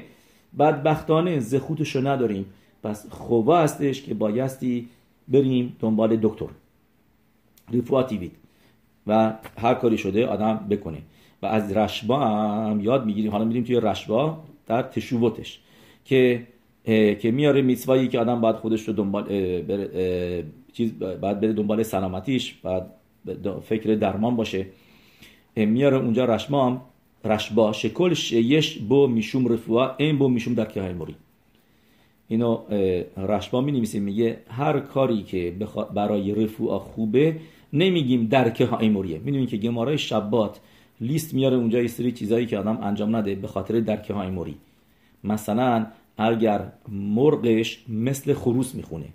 [0.58, 2.46] بدبختانه زخوتشو نداریم.
[2.82, 4.88] پس خوبا هستش که بایستی
[5.28, 6.46] بریم دنبال دکتر.
[7.72, 8.30] رفواتی
[9.06, 10.98] و هر کاری شده آدم بکنه.
[11.46, 13.30] از رشبا هم یاد می‌گیریم.
[13.30, 15.60] حالا میریم توی رشبا در تشووتش
[16.04, 16.46] که
[17.20, 19.24] که میاره میسوایی که آدم باید خودش رو دنبال
[19.60, 22.86] بره چیز باید بره دنبال سلامتیش بعد
[23.64, 24.66] فکر درمان باشه.
[25.56, 26.80] میاره اونجا رشما هم
[27.24, 31.14] رشبا شکل شیش بو می‌شوم رفوا این بو می‌شوم در که موری.
[32.28, 32.58] اینو
[33.16, 35.54] رشبا می نویسیم میگه هر کاری که
[35.94, 37.36] برای رفوع خوبه
[37.72, 39.18] نمیگیم درکه های موریه.
[39.18, 40.60] می‌دونیم که گمارای شبات
[41.00, 44.54] لیست میاره اونجا یه سری چیزایی که آدم انجام نده به خاطر درکه های موری.
[45.24, 45.86] مثلا
[46.18, 49.06] اگر مرغش مثل خروس می‌خونه.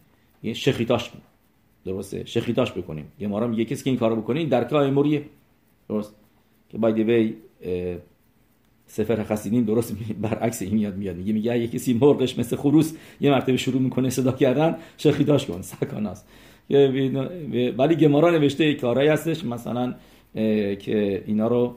[0.44, 1.12] یه شخیتاش
[1.86, 3.06] درسته؟ شخیتاش بکنیم.
[3.20, 5.26] یه مارا میگه کسی که این کارو بکنه درکه های موریه.
[5.90, 6.16] درست؟
[6.70, 7.34] که بای وی
[8.86, 11.16] سفر خسیدین درست برعکس این میاد میاد.
[11.16, 15.62] میگه میگه یه کسی مرغش مثل خروس یه مرتبه شروع می‌کنه صدا کردن شخیتاش کن.
[15.62, 16.28] سکاناست
[17.78, 19.46] ولی گمارا نوشته کارهایی هستش.
[19.46, 19.94] مثلا
[20.76, 21.76] که اینا رو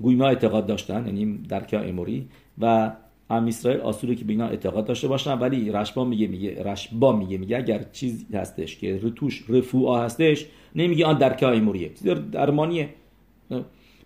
[0.00, 2.28] گوی ما اعتقاد داشتن یعنی درکه اموری.
[2.58, 2.92] و
[3.30, 7.38] هم اسرائیل آسوری که به اینا اعتقاد داشته باشن ولی رشبا میگه میگه رشبا میگه
[7.38, 12.88] میگه اگر چیزی هستش که توش رفوعا هستش نمیگه آن درکه ایموریه چیز درمانیه.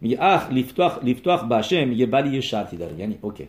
[0.01, 1.85] میگه اخ لیفتاخ لیفتاخ باشه.
[1.85, 2.99] میگه ولی یه شرطی داره.
[2.99, 3.49] یعنی اوکی.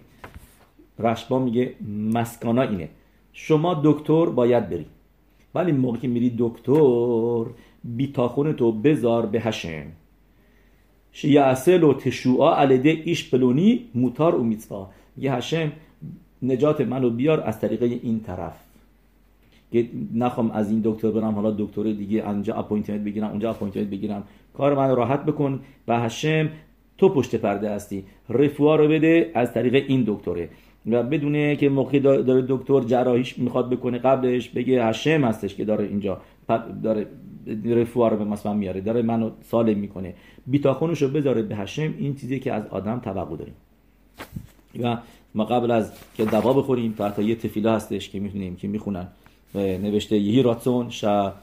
[0.99, 1.75] رشبا میگه
[2.13, 2.89] مسکانا اینه.
[3.33, 4.85] شما دکتر باید بری.
[5.55, 7.45] ولی موقعی که میری دکتر
[7.83, 9.85] בטחון تو بذار به השם.
[11.11, 14.87] שיעשה לו תשועה על ידי איש פלוני מותר ומתפלל
[15.17, 15.71] השם
[16.41, 18.59] نجات منو بیار از طریق این طرف.
[20.13, 24.23] نخوام از این دکتر برم حالا دکتر دیگه اونجا appointment بگیرم اونجا appointment بگیرم.
[24.53, 25.59] کار من راحت بکن.
[25.87, 26.49] و השם
[26.97, 28.03] تو پشت پرده هستی.
[28.29, 30.49] רפואה رو بده از طریق این دکتره.
[30.91, 35.85] و بدونه که موقعی داره دکتر جراحیش می‌خواد بکنه قبلش بگه השם هستش که داره
[35.85, 36.21] اینجا
[36.83, 37.07] داره
[37.65, 38.81] رفوا رو به مثلا میاره.
[38.81, 40.13] داره منو سالم می‌کنه.
[40.47, 43.55] بیتاخونش رو بذاره به هشم این چیزی که از آدم توقع داریم.
[44.79, 44.97] و
[45.35, 49.07] ما قبل از که دوا بخوریم تا یه تفیله هستش که می‌تونیم که می‌خونن.
[49.55, 51.33] نوشته یهی راتسون شا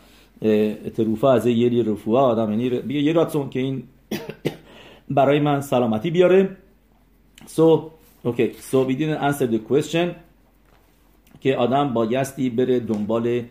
[0.97, 2.51] تروفا از یلی رفوع آدم.
[2.51, 3.83] یعنی بگه یه راتسون که این
[5.11, 6.57] برای من سلامتی بیاره.
[8.25, 8.53] Okay.
[8.71, 10.15] So we didn't answer the question.
[11.41, 13.43] که آدم بایستی بره دنبال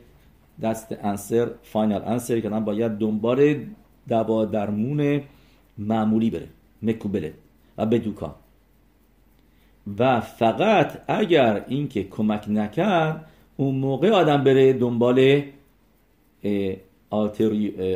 [0.62, 3.66] دست انسر فاینال انسر که باید دنبال
[4.08, 5.22] دوا درمون
[5.78, 6.48] معمولی بره
[6.84, 7.34] مکوبله
[7.78, 8.36] و بدوکا
[10.00, 13.26] و فقط اگر اینکه کمک نکرد
[13.58, 15.42] اون موقع آدم بره دنبال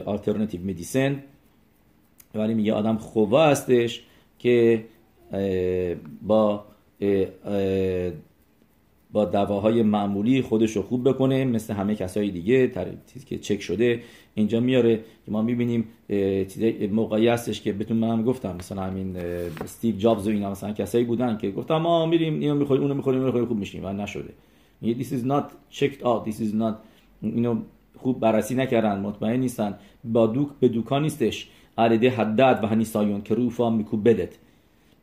[0.06, 1.24] آلترناتیو مدیسن
[2.36, 4.04] ولی میگه آدم خوبا هستش
[4.40, 4.86] که
[6.22, 6.66] با
[9.14, 12.72] با دواهای معمولی خودش رو خوب بکنه مثل همه کسای دیگه
[13.14, 14.02] چیزی که چک شده
[14.36, 14.96] اینجا میاره
[15.26, 15.88] که ما می‌بینیم
[16.92, 19.18] موقعی هستش که بهتون منم گفتم مثلا همین
[19.64, 23.22] استیو جابز و اینا مثلا کسایی بودن که گفتم ما میریم اینو می‌خوریم اونو می‌خوریم
[23.22, 23.86] اونو خوب میشیم.
[23.86, 24.30] و نشده.
[24.82, 25.44] میگه this is not
[25.78, 26.74] checked out this is not
[27.22, 27.56] اینو
[27.98, 29.76] خوب بررسی نکردن مطمئن نیستن.
[30.04, 31.50] با دوک به دوکان نیستش.
[31.78, 34.30] علیده حدد و هنیسایون که روفا میکو بدت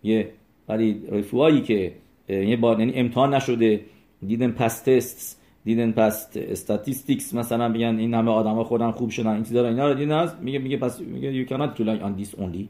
[0.02, 0.30] یه
[0.68, 1.92] ولی رفوایی که
[2.28, 3.80] یه بار یعنی امتحان نشده.
[4.26, 9.42] دیدن پس تست دیدن پس استاتیستیکس مثلا میگن این همه آدما خودن خوب شدن این
[9.42, 12.64] چیزا اینا رو دیدن میگه میگه پس میگه you cannot rely on this only.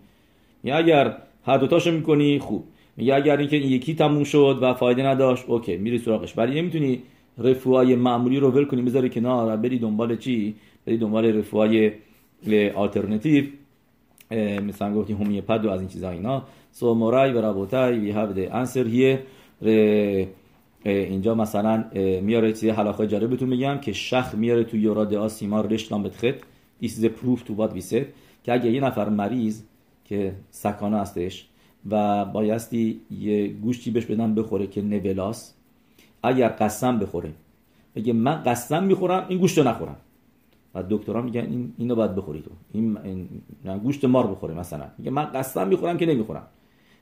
[0.63, 2.65] میگه اگر هر دو تاشو می‌کنی خوب.
[2.97, 6.39] میگه اگر اینکه این یکی تموم شد و فایده نداشت اوکی میری سراغش.
[6.39, 7.03] ولی نمی‌تونی
[7.39, 10.55] رفوهای معمولی رو ول کنی بذاری کنار بری دنبال چی؟
[10.87, 11.93] بری دنبال رفوهای
[12.75, 13.45] آلترناتیو
[14.67, 16.43] مثلا گفتی هومیوپد و از این چیزا اینا.
[16.73, 19.19] سو مورای و رابوتای وی هاف the answer here.
[20.85, 21.85] اینجا مثلا
[22.23, 26.39] میاره چیز حلاخای جالبتون میگم که شخ میاره تو یوراد آسیما رشتان بتخت
[26.83, 28.05] proof to what we said.
[28.45, 29.63] که اگه یه نفر مریض
[30.05, 31.47] که سکانه هستش
[31.91, 35.55] و بایستی یه گوشتی بهش بدن بخوره که نولاس
[36.23, 37.33] اگر قسم بخوره
[37.97, 39.97] بگه من قسم می‌خورم این گوشت رو نخورم.
[40.75, 42.51] و دکترها میگن این اینو باید بخوری تو.
[42.73, 44.85] این, این گوشت مار بخوره مثلا.
[44.99, 46.47] میگه من قسم می‌خورم که نمی‌خورم.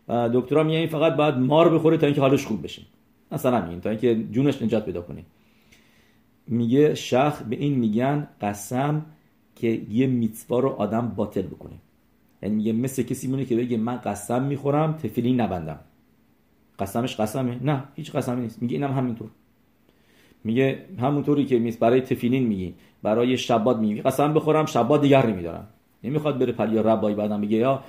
[0.09, 2.83] و دکترها میگن این فقط باید مار بخوره تا اینکه حالش خوب بشه.
[3.33, 5.25] مثلا میگن تا اینکه جونش نجات پیدا کنه.
[6.47, 9.07] میگه شخ به این میگن قسم
[9.57, 11.75] که یه میتوا رو آدم باطل بکنه.
[12.43, 15.79] یعنی میگه مثل کسی مونه که بگه من قسم می‌خورم تفیلین نبندم.
[16.79, 17.59] قسمش قسمه.
[17.63, 18.63] نه هیچ قسمی نیست.
[18.63, 19.29] میگه اینم همینطور.
[20.45, 24.03] میگه همونطوری که میست برای تفیلین میگی برای شبات میگی.
[24.03, 25.69] قسم بخورم شبات دیگر نمیدارم
[26.05, 27.85] نمی‌خواد بره پلی ربای بعدم بگه یا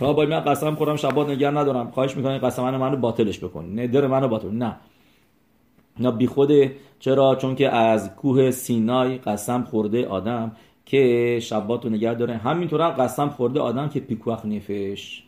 [0.00, 1.90] ربای من قسم خورم شبات نگر ندارم.
[1.90, 3.64] خواهش می‌کنه قسم من منو باطلش بکن.
[3.78, 4.50] ندر منو باطل.
[4.50, 4.76] نه.
[6.00, 10.52] نه بی خوده چرا؟ چون که از کوه سینای قسم خورده آدم
[10.86, 12.36] که شبات رو نگه داره.
[12.36, 15.22] همینطور هم قسم خورده آدم که پیکوخ نفش.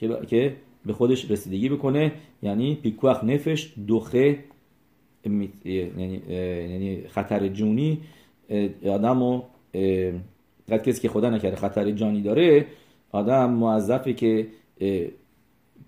[0.00, 0.56] که, که
[0.86, 2.12] به خودش رسیدگی بکنه.
[2.42, 4.38] یعنی پیکوخ نفش دوخه
[5.24, 6.22] یعنی
[6.70, 8.00] یعنی خطر جونی
[8.90, 9.42] آدم و
[10.68, 12.66] کسی که خدا نکرده خطر جانی داره
[13.12, 14.46] آدم موظفه که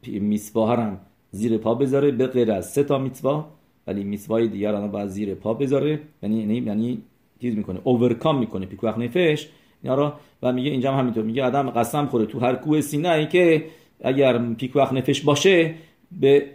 [0.06, 1.00] میسوا هم
[1.30, 3.48] زیر پا بذاره به غیر از سه تا میتوا
[3.86, 6.00] ولی میتوای دیگر آدم باید زیر پا بذاره.
[6.22, 7.02] یعنی یعنی یعنی
[7.40, 8.66] چیز می‌کنه اوورکام می‌کنه.
[8.66, 9.48] پیکوخ نفش
[9.82, 11.24] اینا و میگه اینجا هم همینطور.
[11.24, 13.64] میگه آدم قسم خوره تو هر کوه سینه که
[14.00, 15.74] اگر پیکوخ نفش باشه
[16.20, 16.46] به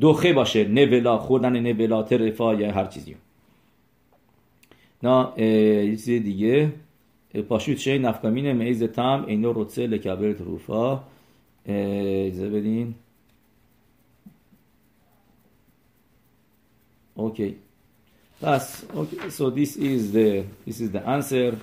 [0.00, 0.68] دوخه باشه.
[0.68, 3.16] نولا خوردن نولا ترفا یا هر چیزی.
[5.02, 6.72] نه یه چیز دیگه.
[7.48, 11.00] پاشوت شی نفکامین میز تام اینو روتسه لکبرت روفا
[11.66, 12.94] اجازه بدین
[17.14, 17.56] اوکی
[18.42, 19.30] پس okay.
[19.30, 21.54] so this is the this is the answer.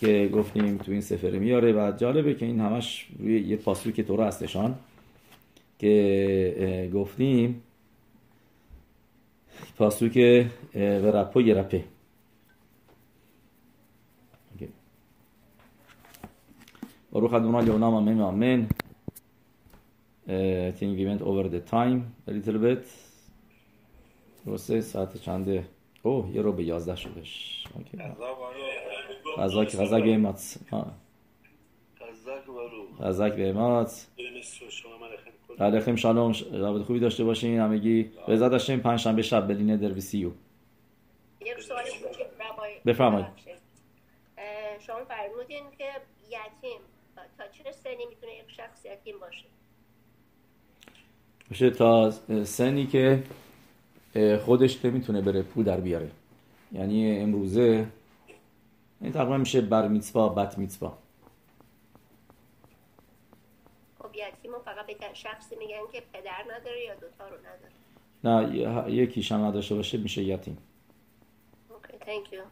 [0.00, 3.58] که گفتیم تو این سفره میاره و جالبه که این همش روی یه
[3.94, 4.74] که تو هستشان
[5.78, 7.62] که گفتیم
[9.78, 11.84] پاسو که و رپو یه رپه
[17.12, 18.68] Baruch Adonai Leolam, Amen, Amen.
[20.28, 22.86] Uh, I think we went over the time a little bit.
[24.46, 25.64] درسته ساعت چنده
[26.02, 27.64] اوه یه رو به یازده شدش
[29.38, 30.58] غزاک غزاک به امات
[33.00, 34.06] غزاک به امات
[35.60, 40.30] علیکم شالوم رابط خوبی داشته باشین همگی به ازاد داشتیم پنج شنبه شب بلینه درویسیو
[42.86, 43.26] بفرمایید
[44.86, 45.90] شما فرمودین که
[48.60, 49.44] شخص یتیم باشه.
[51.48, 52.10] باشه تا
[52.44, 53.22] سنی که
[54.44, 56.10] خودش نمی‌تونه بره پول در بیاره.
[56.72, 57.86] یعنی امروزه
[59.00, 60.98] این تقریبا میشه بر میتوا بط میتوا
[63.98, 67.72] خب یتیم فقط به شخصی میگن که پدر نداره یا دوتا رو نداره؟
[68.24, 70.58] نه یکیش هم نداشته باشه میشه یتیم.
[71.70, 72.42] اوکی you.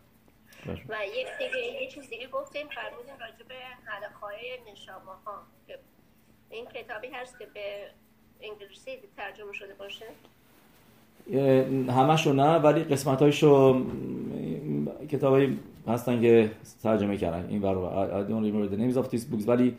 [0.88, 3.54] و یک دیگه یه چیز دیگه گفتیم فرمودین راجع به
[3.84, 5.42] حلقهای نشامه ها
[6.50, 7.60] این کتابی هست که به
[8.42, 10.04] انگلیسی ترجمه شده باشه؟
[11.92, 13.86] همشو نه ولی قسمت هایشو
[15.10, 15.38] کتاب
[15.88, 16.50] هستن که
[16.82, 17.48] ترجمه کردن.
[17.48, 19.76] این برای I don't remember the names of these books ولی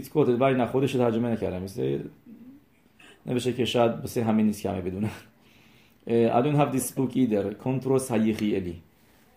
[0.00, 0.40] it's quoted.
[0.40, 1.62] ولی نه خودش ترجمه نکردم.
[1.62, 1.98] مثل
[3.26, 5.10] نوشته که شاید بسه همین نیست که همه بدونن.
[6.06, 7.54] I don't have this book either.
[7.54, 8.82] کنتروس هیخی الی.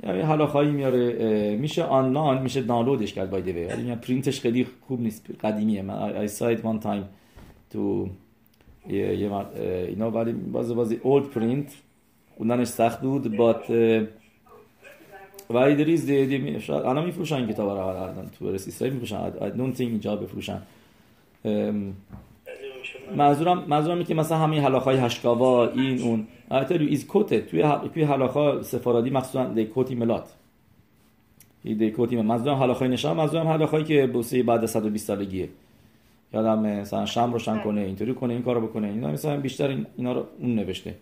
[0.03, 5.25] یعنی حالا خواهی میاره میشه آنلاین میشه دانلودش کرد بایده ولی پرینتش خیلی خوب نیست
[5.43, 5.81] قدیمیه.
[5.81, 7.03] من I saw it one time
[7.73, 7.79] to
[8.89, 9.31] یه
[9.87, 11.71] اینا ولی بازی بازی اولد پرینت
[12.37, 13.69] خوندنش سخت بود بات
[15.49, 19.31] ولی دریز دی شاید الان میفروشن کتاب رو الان تو برس اسرائیل میفروشن.
[19.31, 20.61] I don't think اینجا بفروشن.
[23.15, 26.27] منظورم منظورم که مثلا همین حلاخای هشکاوا این اون.
[26.51, 30.33] البته ایز کوته توی توی حلاخا سفارادی مخصوصا دی کوتی ملات
[31.63, 35.49] دی کوتی منظورم حلاخای نشان منظورم حلاخایی که بوسه بعد از 120 سالگیه.
[36.33, 38.87] یادم مثلا شم روشن کنه اینطوری کنه این کارو بکنه.
[38.87, 40.95] اینا مثلا بیشتر این اینا رو اون نوشته.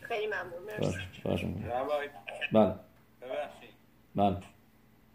[0.00, 0.62] خیلی ممنون.
[1.24, 1.46] مرسی.
[2.52, 2.74] بله.
[3.22, 3.70] ببخشید.
[4.14, 4.36] بله.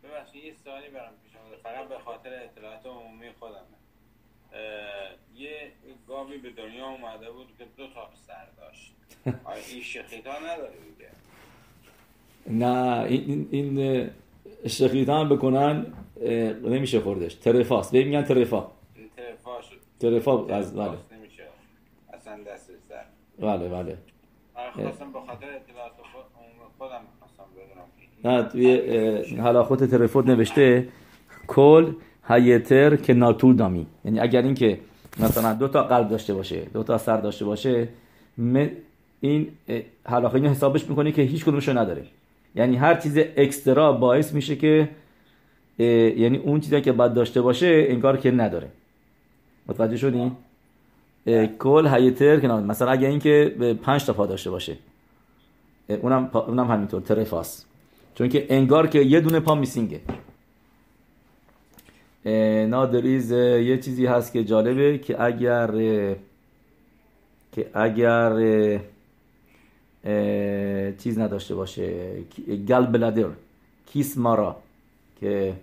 [0.03, 1.57] ببخشید یه سوالی برام پیش اومده.
[1.63, 3.76] فقط به خاطر اطلاعات عمومی خودم
[5.35, 5.71] یه
[6.07, 8.93] گاوی به دنیا اومده بود که دو تا سر داشت.
[9.73, 11.09] این شخیتا نداره دیگه؟
[12.65, 14.09] نه این این
[14.67, 15.85] شخیتان بکنن
[16.63, 17.35] نمیشه خوردش.
[17.35, 18.71] ترفاست به میگن ترفا.
[19.99, 20.97] ترفا از بله.
[21.11, 21.43] نمیشه.
[22.13, 23.05] اصلا دست سر.
[23.39, 23.97] بله بله.
[24.73, 25.93] خواستم به خاطر اطلاعات
[26.77, 27.01] خودم
[28.23, 28.77] نه توی
[29.37, 30.87] حلاخوت ترفود نوشته.
[31.47, 31.93] کل
[32.27, 34.79] هایتر که ناتور دامی یعنی اگر اینکه
[35.19, 37.87] مثلا دو تا قلب داشته باشه دو تا سر داشته باشه
[39.21, 39.47] این
[40.05, 42.03] حلاخه اینو حسابش می‌کنه که هیچ کدومشو نداره.
[42.55, 44.89] یعنی هر چیز اکسترا باعث میشه که
[45.77, 48.67] یعنی اون چیزی که باید داشته باشه انگار که نداره.
[49.67, 50.31] متوجه شدین
[51.59, 54.75] کل هایتر که مثلا اگر اینکه پنج تا پا داشته باشه
[56.01, 57.65] اونم اونم همینطور ترفاس
[58.15, 59.99] چون که انگار که یه دونه پا میسینگه.
[62.69, 65.67] نادریز یه چیزی هست که جالبه که اگر
[67.51, 68.31] که اگر
[70.97, 72.13] چیز نداشته باشه.
[72.67, 73.25] گل بلادر
[73.85, 74.55] کیس مارا.
[75.19, 75.53] که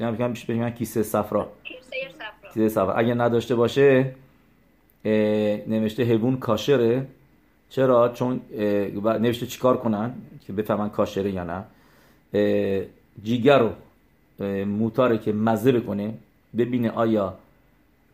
[0.00, 1.48] بگم بگم کیسه صفرا.
[2.54, 2.94] کیسه صفرا.
[2.94, 4.14] اگر نداشته باشه
[5.66, 7.06] نوشته حیوان کاشره.
[7.70, 8.40] چرا؟ چون
[9.20, 10.14] نوشته چیکار کنن؟
[10.46, 11.64] که بفهمن کاشره یا نه.
[13.22, 13.70] جیگر رو
[14.66, 16.14] موتاره که مزه بکنه
[16.56, 17.34] ببینه آیا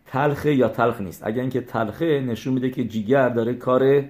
[0.06, 1.26] تلخه یا تلخ نیست.
[1.26, 4.04] اگر اینکه تلخه نشون میده که جیگر داره کار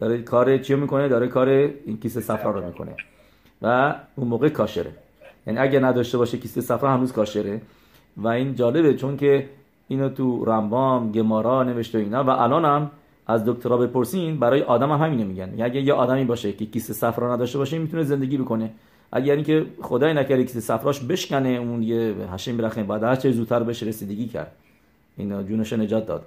[0.00, 2.94] داره کار چی می‌کنه؟ داره کار این کیسه صفرا رو می‌کنه.
[3.62, 4.92] و اون موقع کاشره.
[5.46, 7.60] یعنی اگر نداشته باشه کیسه صفرا هنوز کاشره.
[8.16, 9.48] و این جالبه چون که
[9.88, 12.24] اینو تو رمبام گمارا نوشته اینا.
[12.24, 12.90] و الان هم
[13.26, 15.48] از دکترا بپرسین برای آدم هم همینو میگن.
[15.48, 18.70] یعنی اگه یه آدمی باشه که کیسه صفرا نداشته باشه می‌تونه زندگی بکنه.
[19.12, 23.62] اگر اینکه خدای نکرده کیسه صفراش بشکنه اون یه هشیم برخیم بعد هر چه زودتر
[23.62, 24.52] بشه رسیدگی کرد.
[25.16, 26.24] اینا جونش نجات داد.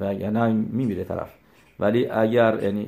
[0.00, 1.30] و یعنی میمیره طرف.
[1.80, 2.86] ولی اگر یعنی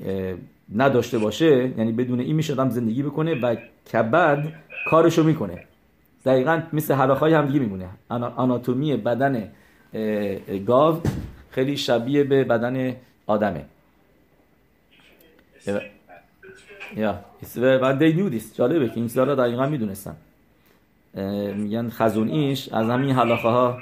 [0.77, 3.57] نداشته باشه یعنی بدون این میشه آدم زندگی بکنه و
[3.93, 4.53] کبد
[4.91, 5.65] کارشو می‌کنه.
[6.25, 7.89] دقیقا مثل حلاخای هم دیگه میمونه.
[8.37, 9.49] آناتومی بدن
[10.67, 11.01] گاو
[11.51, 13.65] خیلی شبیه به بدن آدمه.
[17.63, 20.17] و دی نیو جالبه که این چیزا دقیقا می‌دونستن.
[21.55, 23.79] میگن خزون ایش از همین حلاخه ها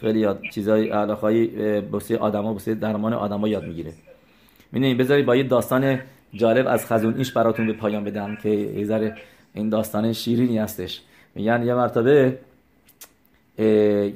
[0.00, 1.46] خیلی یاد چیزای علاقه
[1.80, 3.92] بسیار آدما بسیار درمان آدما یاد می‌گیره.
[4.72, 5.98] می‌دونید بذارید با یه داستان
[6.34, 9.16] جالب از خزون ایش براتون به پایان بدم که یه ذره
[9.54, 11.00] این داستان شیرینی هستش.
[11.34, 12.38] میگن یه مرتبه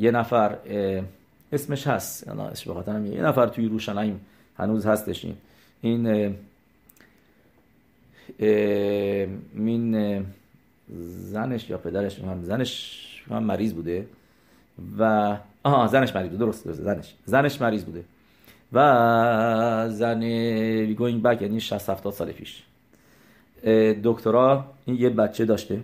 [0.00, 0.56] یه نفر
[1.52, 2.30] اسمش هست.
[2.68, 4.20] بخاطر یه نفر توی روشنایم
[4.58, 5.26] هنوز هستش
[5.82, 6.34] این.
[8.38, 10.26] این
[11.18, 14.06] زنش یا پدرش هم زنش هم مریض بوده
[14.98, 17.14] و آها زنش مریض بوده درست درست زنش.
[17.24, 18.04] زنش مریض بوده.
[18.72, 20.20] و زن
[20.92, 22.62] گوینگ بک یعنی 60 70 سال پیش.
[24.04, 25.80] دکترا این یه بچه داشته.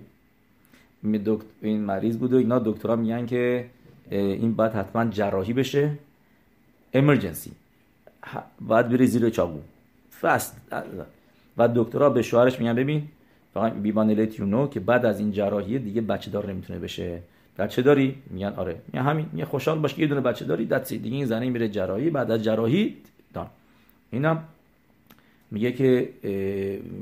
[1.63, 2.37] این مریض بوده.
[2.37, 3.67] اینا دکترا میگن که
[4.11, 5.91] این باید حتما جراحی بشه.
[6.95, 7.53] امرجنسی
[8.61, 9.61] باید بری زیر چاقو.
[10.21, 10.57] فست
[11.59, 13.09] و دکترا به شوهرش میگن ببین
[13.55, 17.23] فقط بیبان نو که بعد از این جراحی دیگه بچه دار نمی‌تونه بشه.
[17.59, 18.77] بچه داری؟ میگن آره.
[18.93, 21.69] میگن همین میگه خوشحال باش که یه دونه بچه داری دست دیگه این زنه میره
[21.69, 22.97] جراحی بعد از جراحی
[23.35, 23.47] دان
[24.11, 24.45] اینم
[25.51, 26.09] میگه که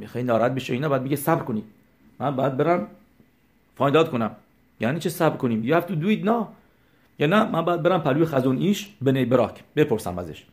[0.07, 1.63] خیلی ناراحت بشه اینا بعد میگه صبر کنی.
[2.19, 2.87] من بعد برم
[3.77, 4.37] فایند کنم.
[4.81, 6.45] یعنی چه صبر کنیم؟ You have to do it now.
[7.19, 10.45] یا نه من بعد برم پلوی خزون ایش بنی براک بپرسم ازش.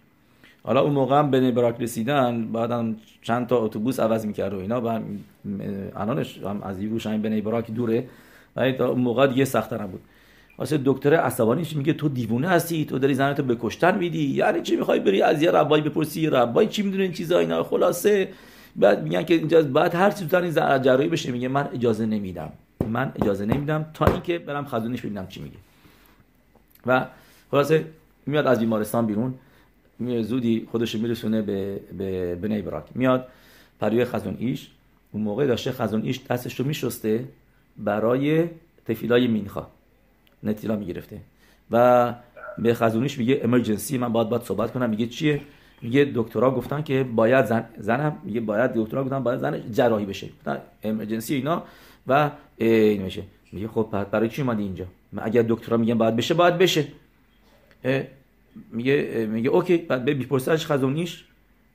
[0.64, 4.82] حالا اون موقع هم بنی براک رسیدن بعدم چند تا اتوبوس عوض می‌کرد و اینا
[4.82, 5.00] و
[5.96, 8.08] الانش هم از یوش همین بنی براک دوره.
[8.56, 10.02] ولی تا اون موقع دیگه سخت نبود.
[10.58, 14.76] واسه دکتر عصبانیش میگه؟ تو دیوونه هستی؟ تو داری زنتو به کشتن میدی؟ یعنی چی
[14.76, 18.30] می‌خوای بری از یه ربایی بپرسی؟ ربایی چی می‌دونه این چیزا اینا؟ خلاصه.
[18.76, 20.28] بعد میگن که اینجا بعد هر چیز
[20.58, 22.50] جراحی بشه میگه من اجازه نمیدم.
[22.90, 25.58] من اجازه نمیدم تا اینکه برم خزونش ببینم چی میگه.
[26.86, 27.06] و
[27.52, 27.86] خلاصه
[28.26, 29.34] میاد از بیمارستان بیرون.
[30.00, 33.28] زودی خودش میرسونه به به بنی براک میاد
[33.80, 34.68] پروی خزون ایش.
[35.12, 37.26] اون موقع داشته خزون ایش دستش رو میشسته
[37.78, 38.50] برای
[38.86, 39.68] تفیلای مینخا.
[40.44, 41.18] نتیلا می‌گرفته.
[41.72, 42.14] و
[42.58, 44.90] به خزونیش میگه امرجنسی من باید باید صحبت کنم.
[44.90, 45.42] میگه چیه؟
[45.82, 48.18] میگه دکترا گفتن که باید زن زنم.
[48.24, 50.30] میگه باید دکترا گفتن باید زن جراحی بشه.
[50.84, 51.64] امرجنسی اینا
[52.08, 53.24] و این میشه.
[53.52, 54.86] میگه خب برای چی اومدی اینجا؟
[55.18, 56.88] اگر دکترا میگن باید بشه باید بشه.
[58.72, 61.26] میگه میگه اوکی بعد به می‌پرسه خزونیش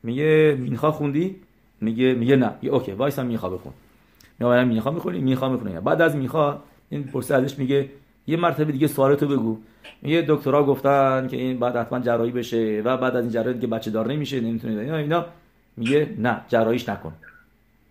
[0.03, 1.37] میگه مینخوا خوندی؟
[1.81, 2.51] میگه میگه نه.
[2.63, 3.73] میگه اوکی وایسا میخوا بخون.
[4.41, 7.89] میگه میخوا می‌خونی میخوا می‌خونی بعد از میخوا این پرسه ازش میگه
[8.27, 9.59] یه مرتبه دیگه سوالتو بگو.
[10.03, 13.67] میگه دکترها گفتن که این بعد حتما جراحی بشه و بعد از این جراحی دیگه
[13.67, 15.27] بچه دار نمیشه نمی‌تونه اینا اینا.
[15.77, 17.13] میگه نه جراحیش نکن.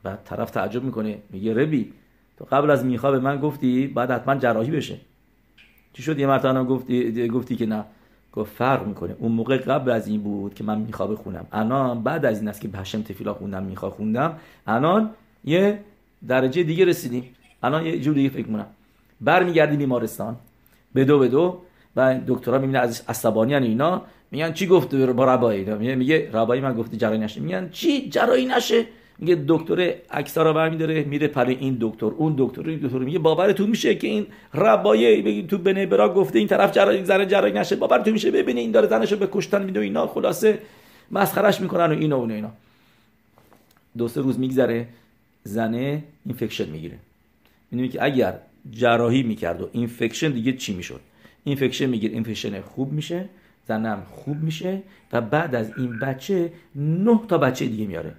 [0.04, 1.18] بعد طرف تعجب می‌کنه.
[1.30, 1.94] میگه ربی
[2.38, 4.98] تو قبل از میخوا به من گفتی بعد حتما جراحی بشه.
[5.94, 7.84] چی شد؟ یه مرتبه گفتی گفتی که نه.
[8.34, 9.16] گفت فرق می‌کنه.
[9.20, 11.46] اون موقع قبل از این بود که من میخوا بخونم.
[11.52, 14.38] الان بعد از این است که بهشم تفیلا خوندم میخوا خوندم.
[14.68, 15.10] الان
[15.46, 15.80] یه
[16.28, 17.24] درجه دیگه رسیدیم.
[17.64, 18.66] الان یه جور دیگه فکر کنم
[19.22, 20.36] برمیگردی بیمارستان.
[20.96, 21.58] بدو بدو
[21.96, 24.02] و دکترها می‌بینه از عصبانی اینا.
[24.32, 27.42] میگن چی گفت با ربایی؟ میگه ربایی من گفتی جراحی نشه.
[27.42, 28.86] میگن چی؟ جراحی نشه.
[29.22, 33.70] میگه دکتر اکسا رو برمیداره میره پلی این دکتر اون دکتر این دکتر میگه باورتون
[33.70, 37.76] میشه که این ربایه بگیم تو بنه برا گفته این طرف جراحی زن جراحی نشه
[37.76, 40.60] باورتون میشه؟ ببینه این داره زنشو به کشتن میده اینا خلاصه
[41.12, 42.52] مسخرش می‌کنن و اینا و اینا.
[43.98, 44.88] دو سه روز میگذره
[45.44, 46.98] زنه infection می‌گیره.
[47.72, 48.34] می‌دونی که اگر
[48.72, 51.00] جراحی می‌کرد و infection دیگه چی می‌شد؟
[51.44, 53.30] infection می‌گیره infection خوب میشه
[53.68, 54.82] زنم خوب میشه
[55.14, 58.14] و بعد از این بچه نه تا بچه دیگه میاره.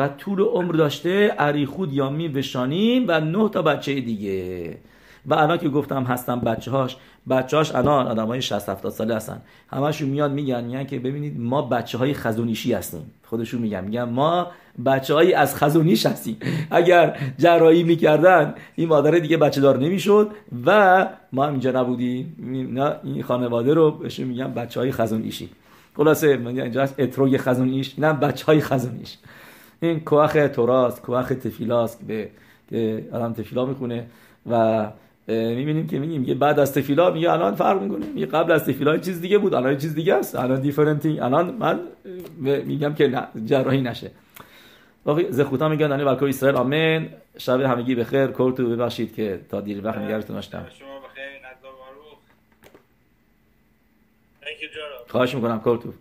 [0.00, 4.78] و طول عمر داشته אריכות ימים ושנים و نه تا بچه دیگه.
[5.26, 6.96] و الان که گفتم هستم بچه هاش
[7.30, 9.42] بچه هاش الان آدم های 60 70 ساله هستن.
[9.68, 13.10] همشون میاد میگن میگن که ببینید ما بچه های خزونیشی هستیم.
[13.24, 14.46] خودشون میگن میگن ما
[14.86, 16.36] بچه هایی از خزونیش هستیم.
[16.70, 20.30] اگر جراحی می‌کردن این مادر دیگه بچه دار نمی‌شد
[20.66, 22.36] و ما هم اینجا نبودیم.
[22.72, 25.48] نه این خانواده رو بهشون میگن بچه های خزونیشی.
[25.96, 29.16] خلاصه اینجا هست اتروگ خزونیش نه بچه های خزونیش.
[29.80, 32.30] این کوخ توراست کوخ تفیلاست به
[33.12, 34.06] آدم تفیلا می‌خونه
[34.50, 34.86] و
[35.28, 38.06] می‌بینیم که میگیم یه بعد از تفیلا میگه الان فرق می‌کنه.
[38.06, 40.36] میگه قبل از تفیلا چیز دیگه بود الان چیز دیگه است.
[40.36, 41.80] الان دیفرنتینگ الان من
[42.38, 44.10] میگم که نه جراحی نشه.
[45.04, 47.08] باقی زخوتا میگن دانی برکو اسرائیل آمین.
[47.38, 48.26] شب همگی بخیر.
[48.26, 50.66] کورتو ببخشید که تا دیر وقت نگرتون داشتم.
[50.78, 51.30] شما بخیر
[55.08, 55.60] خواهش می‌کنم.
[55.60, 55.92] کورتو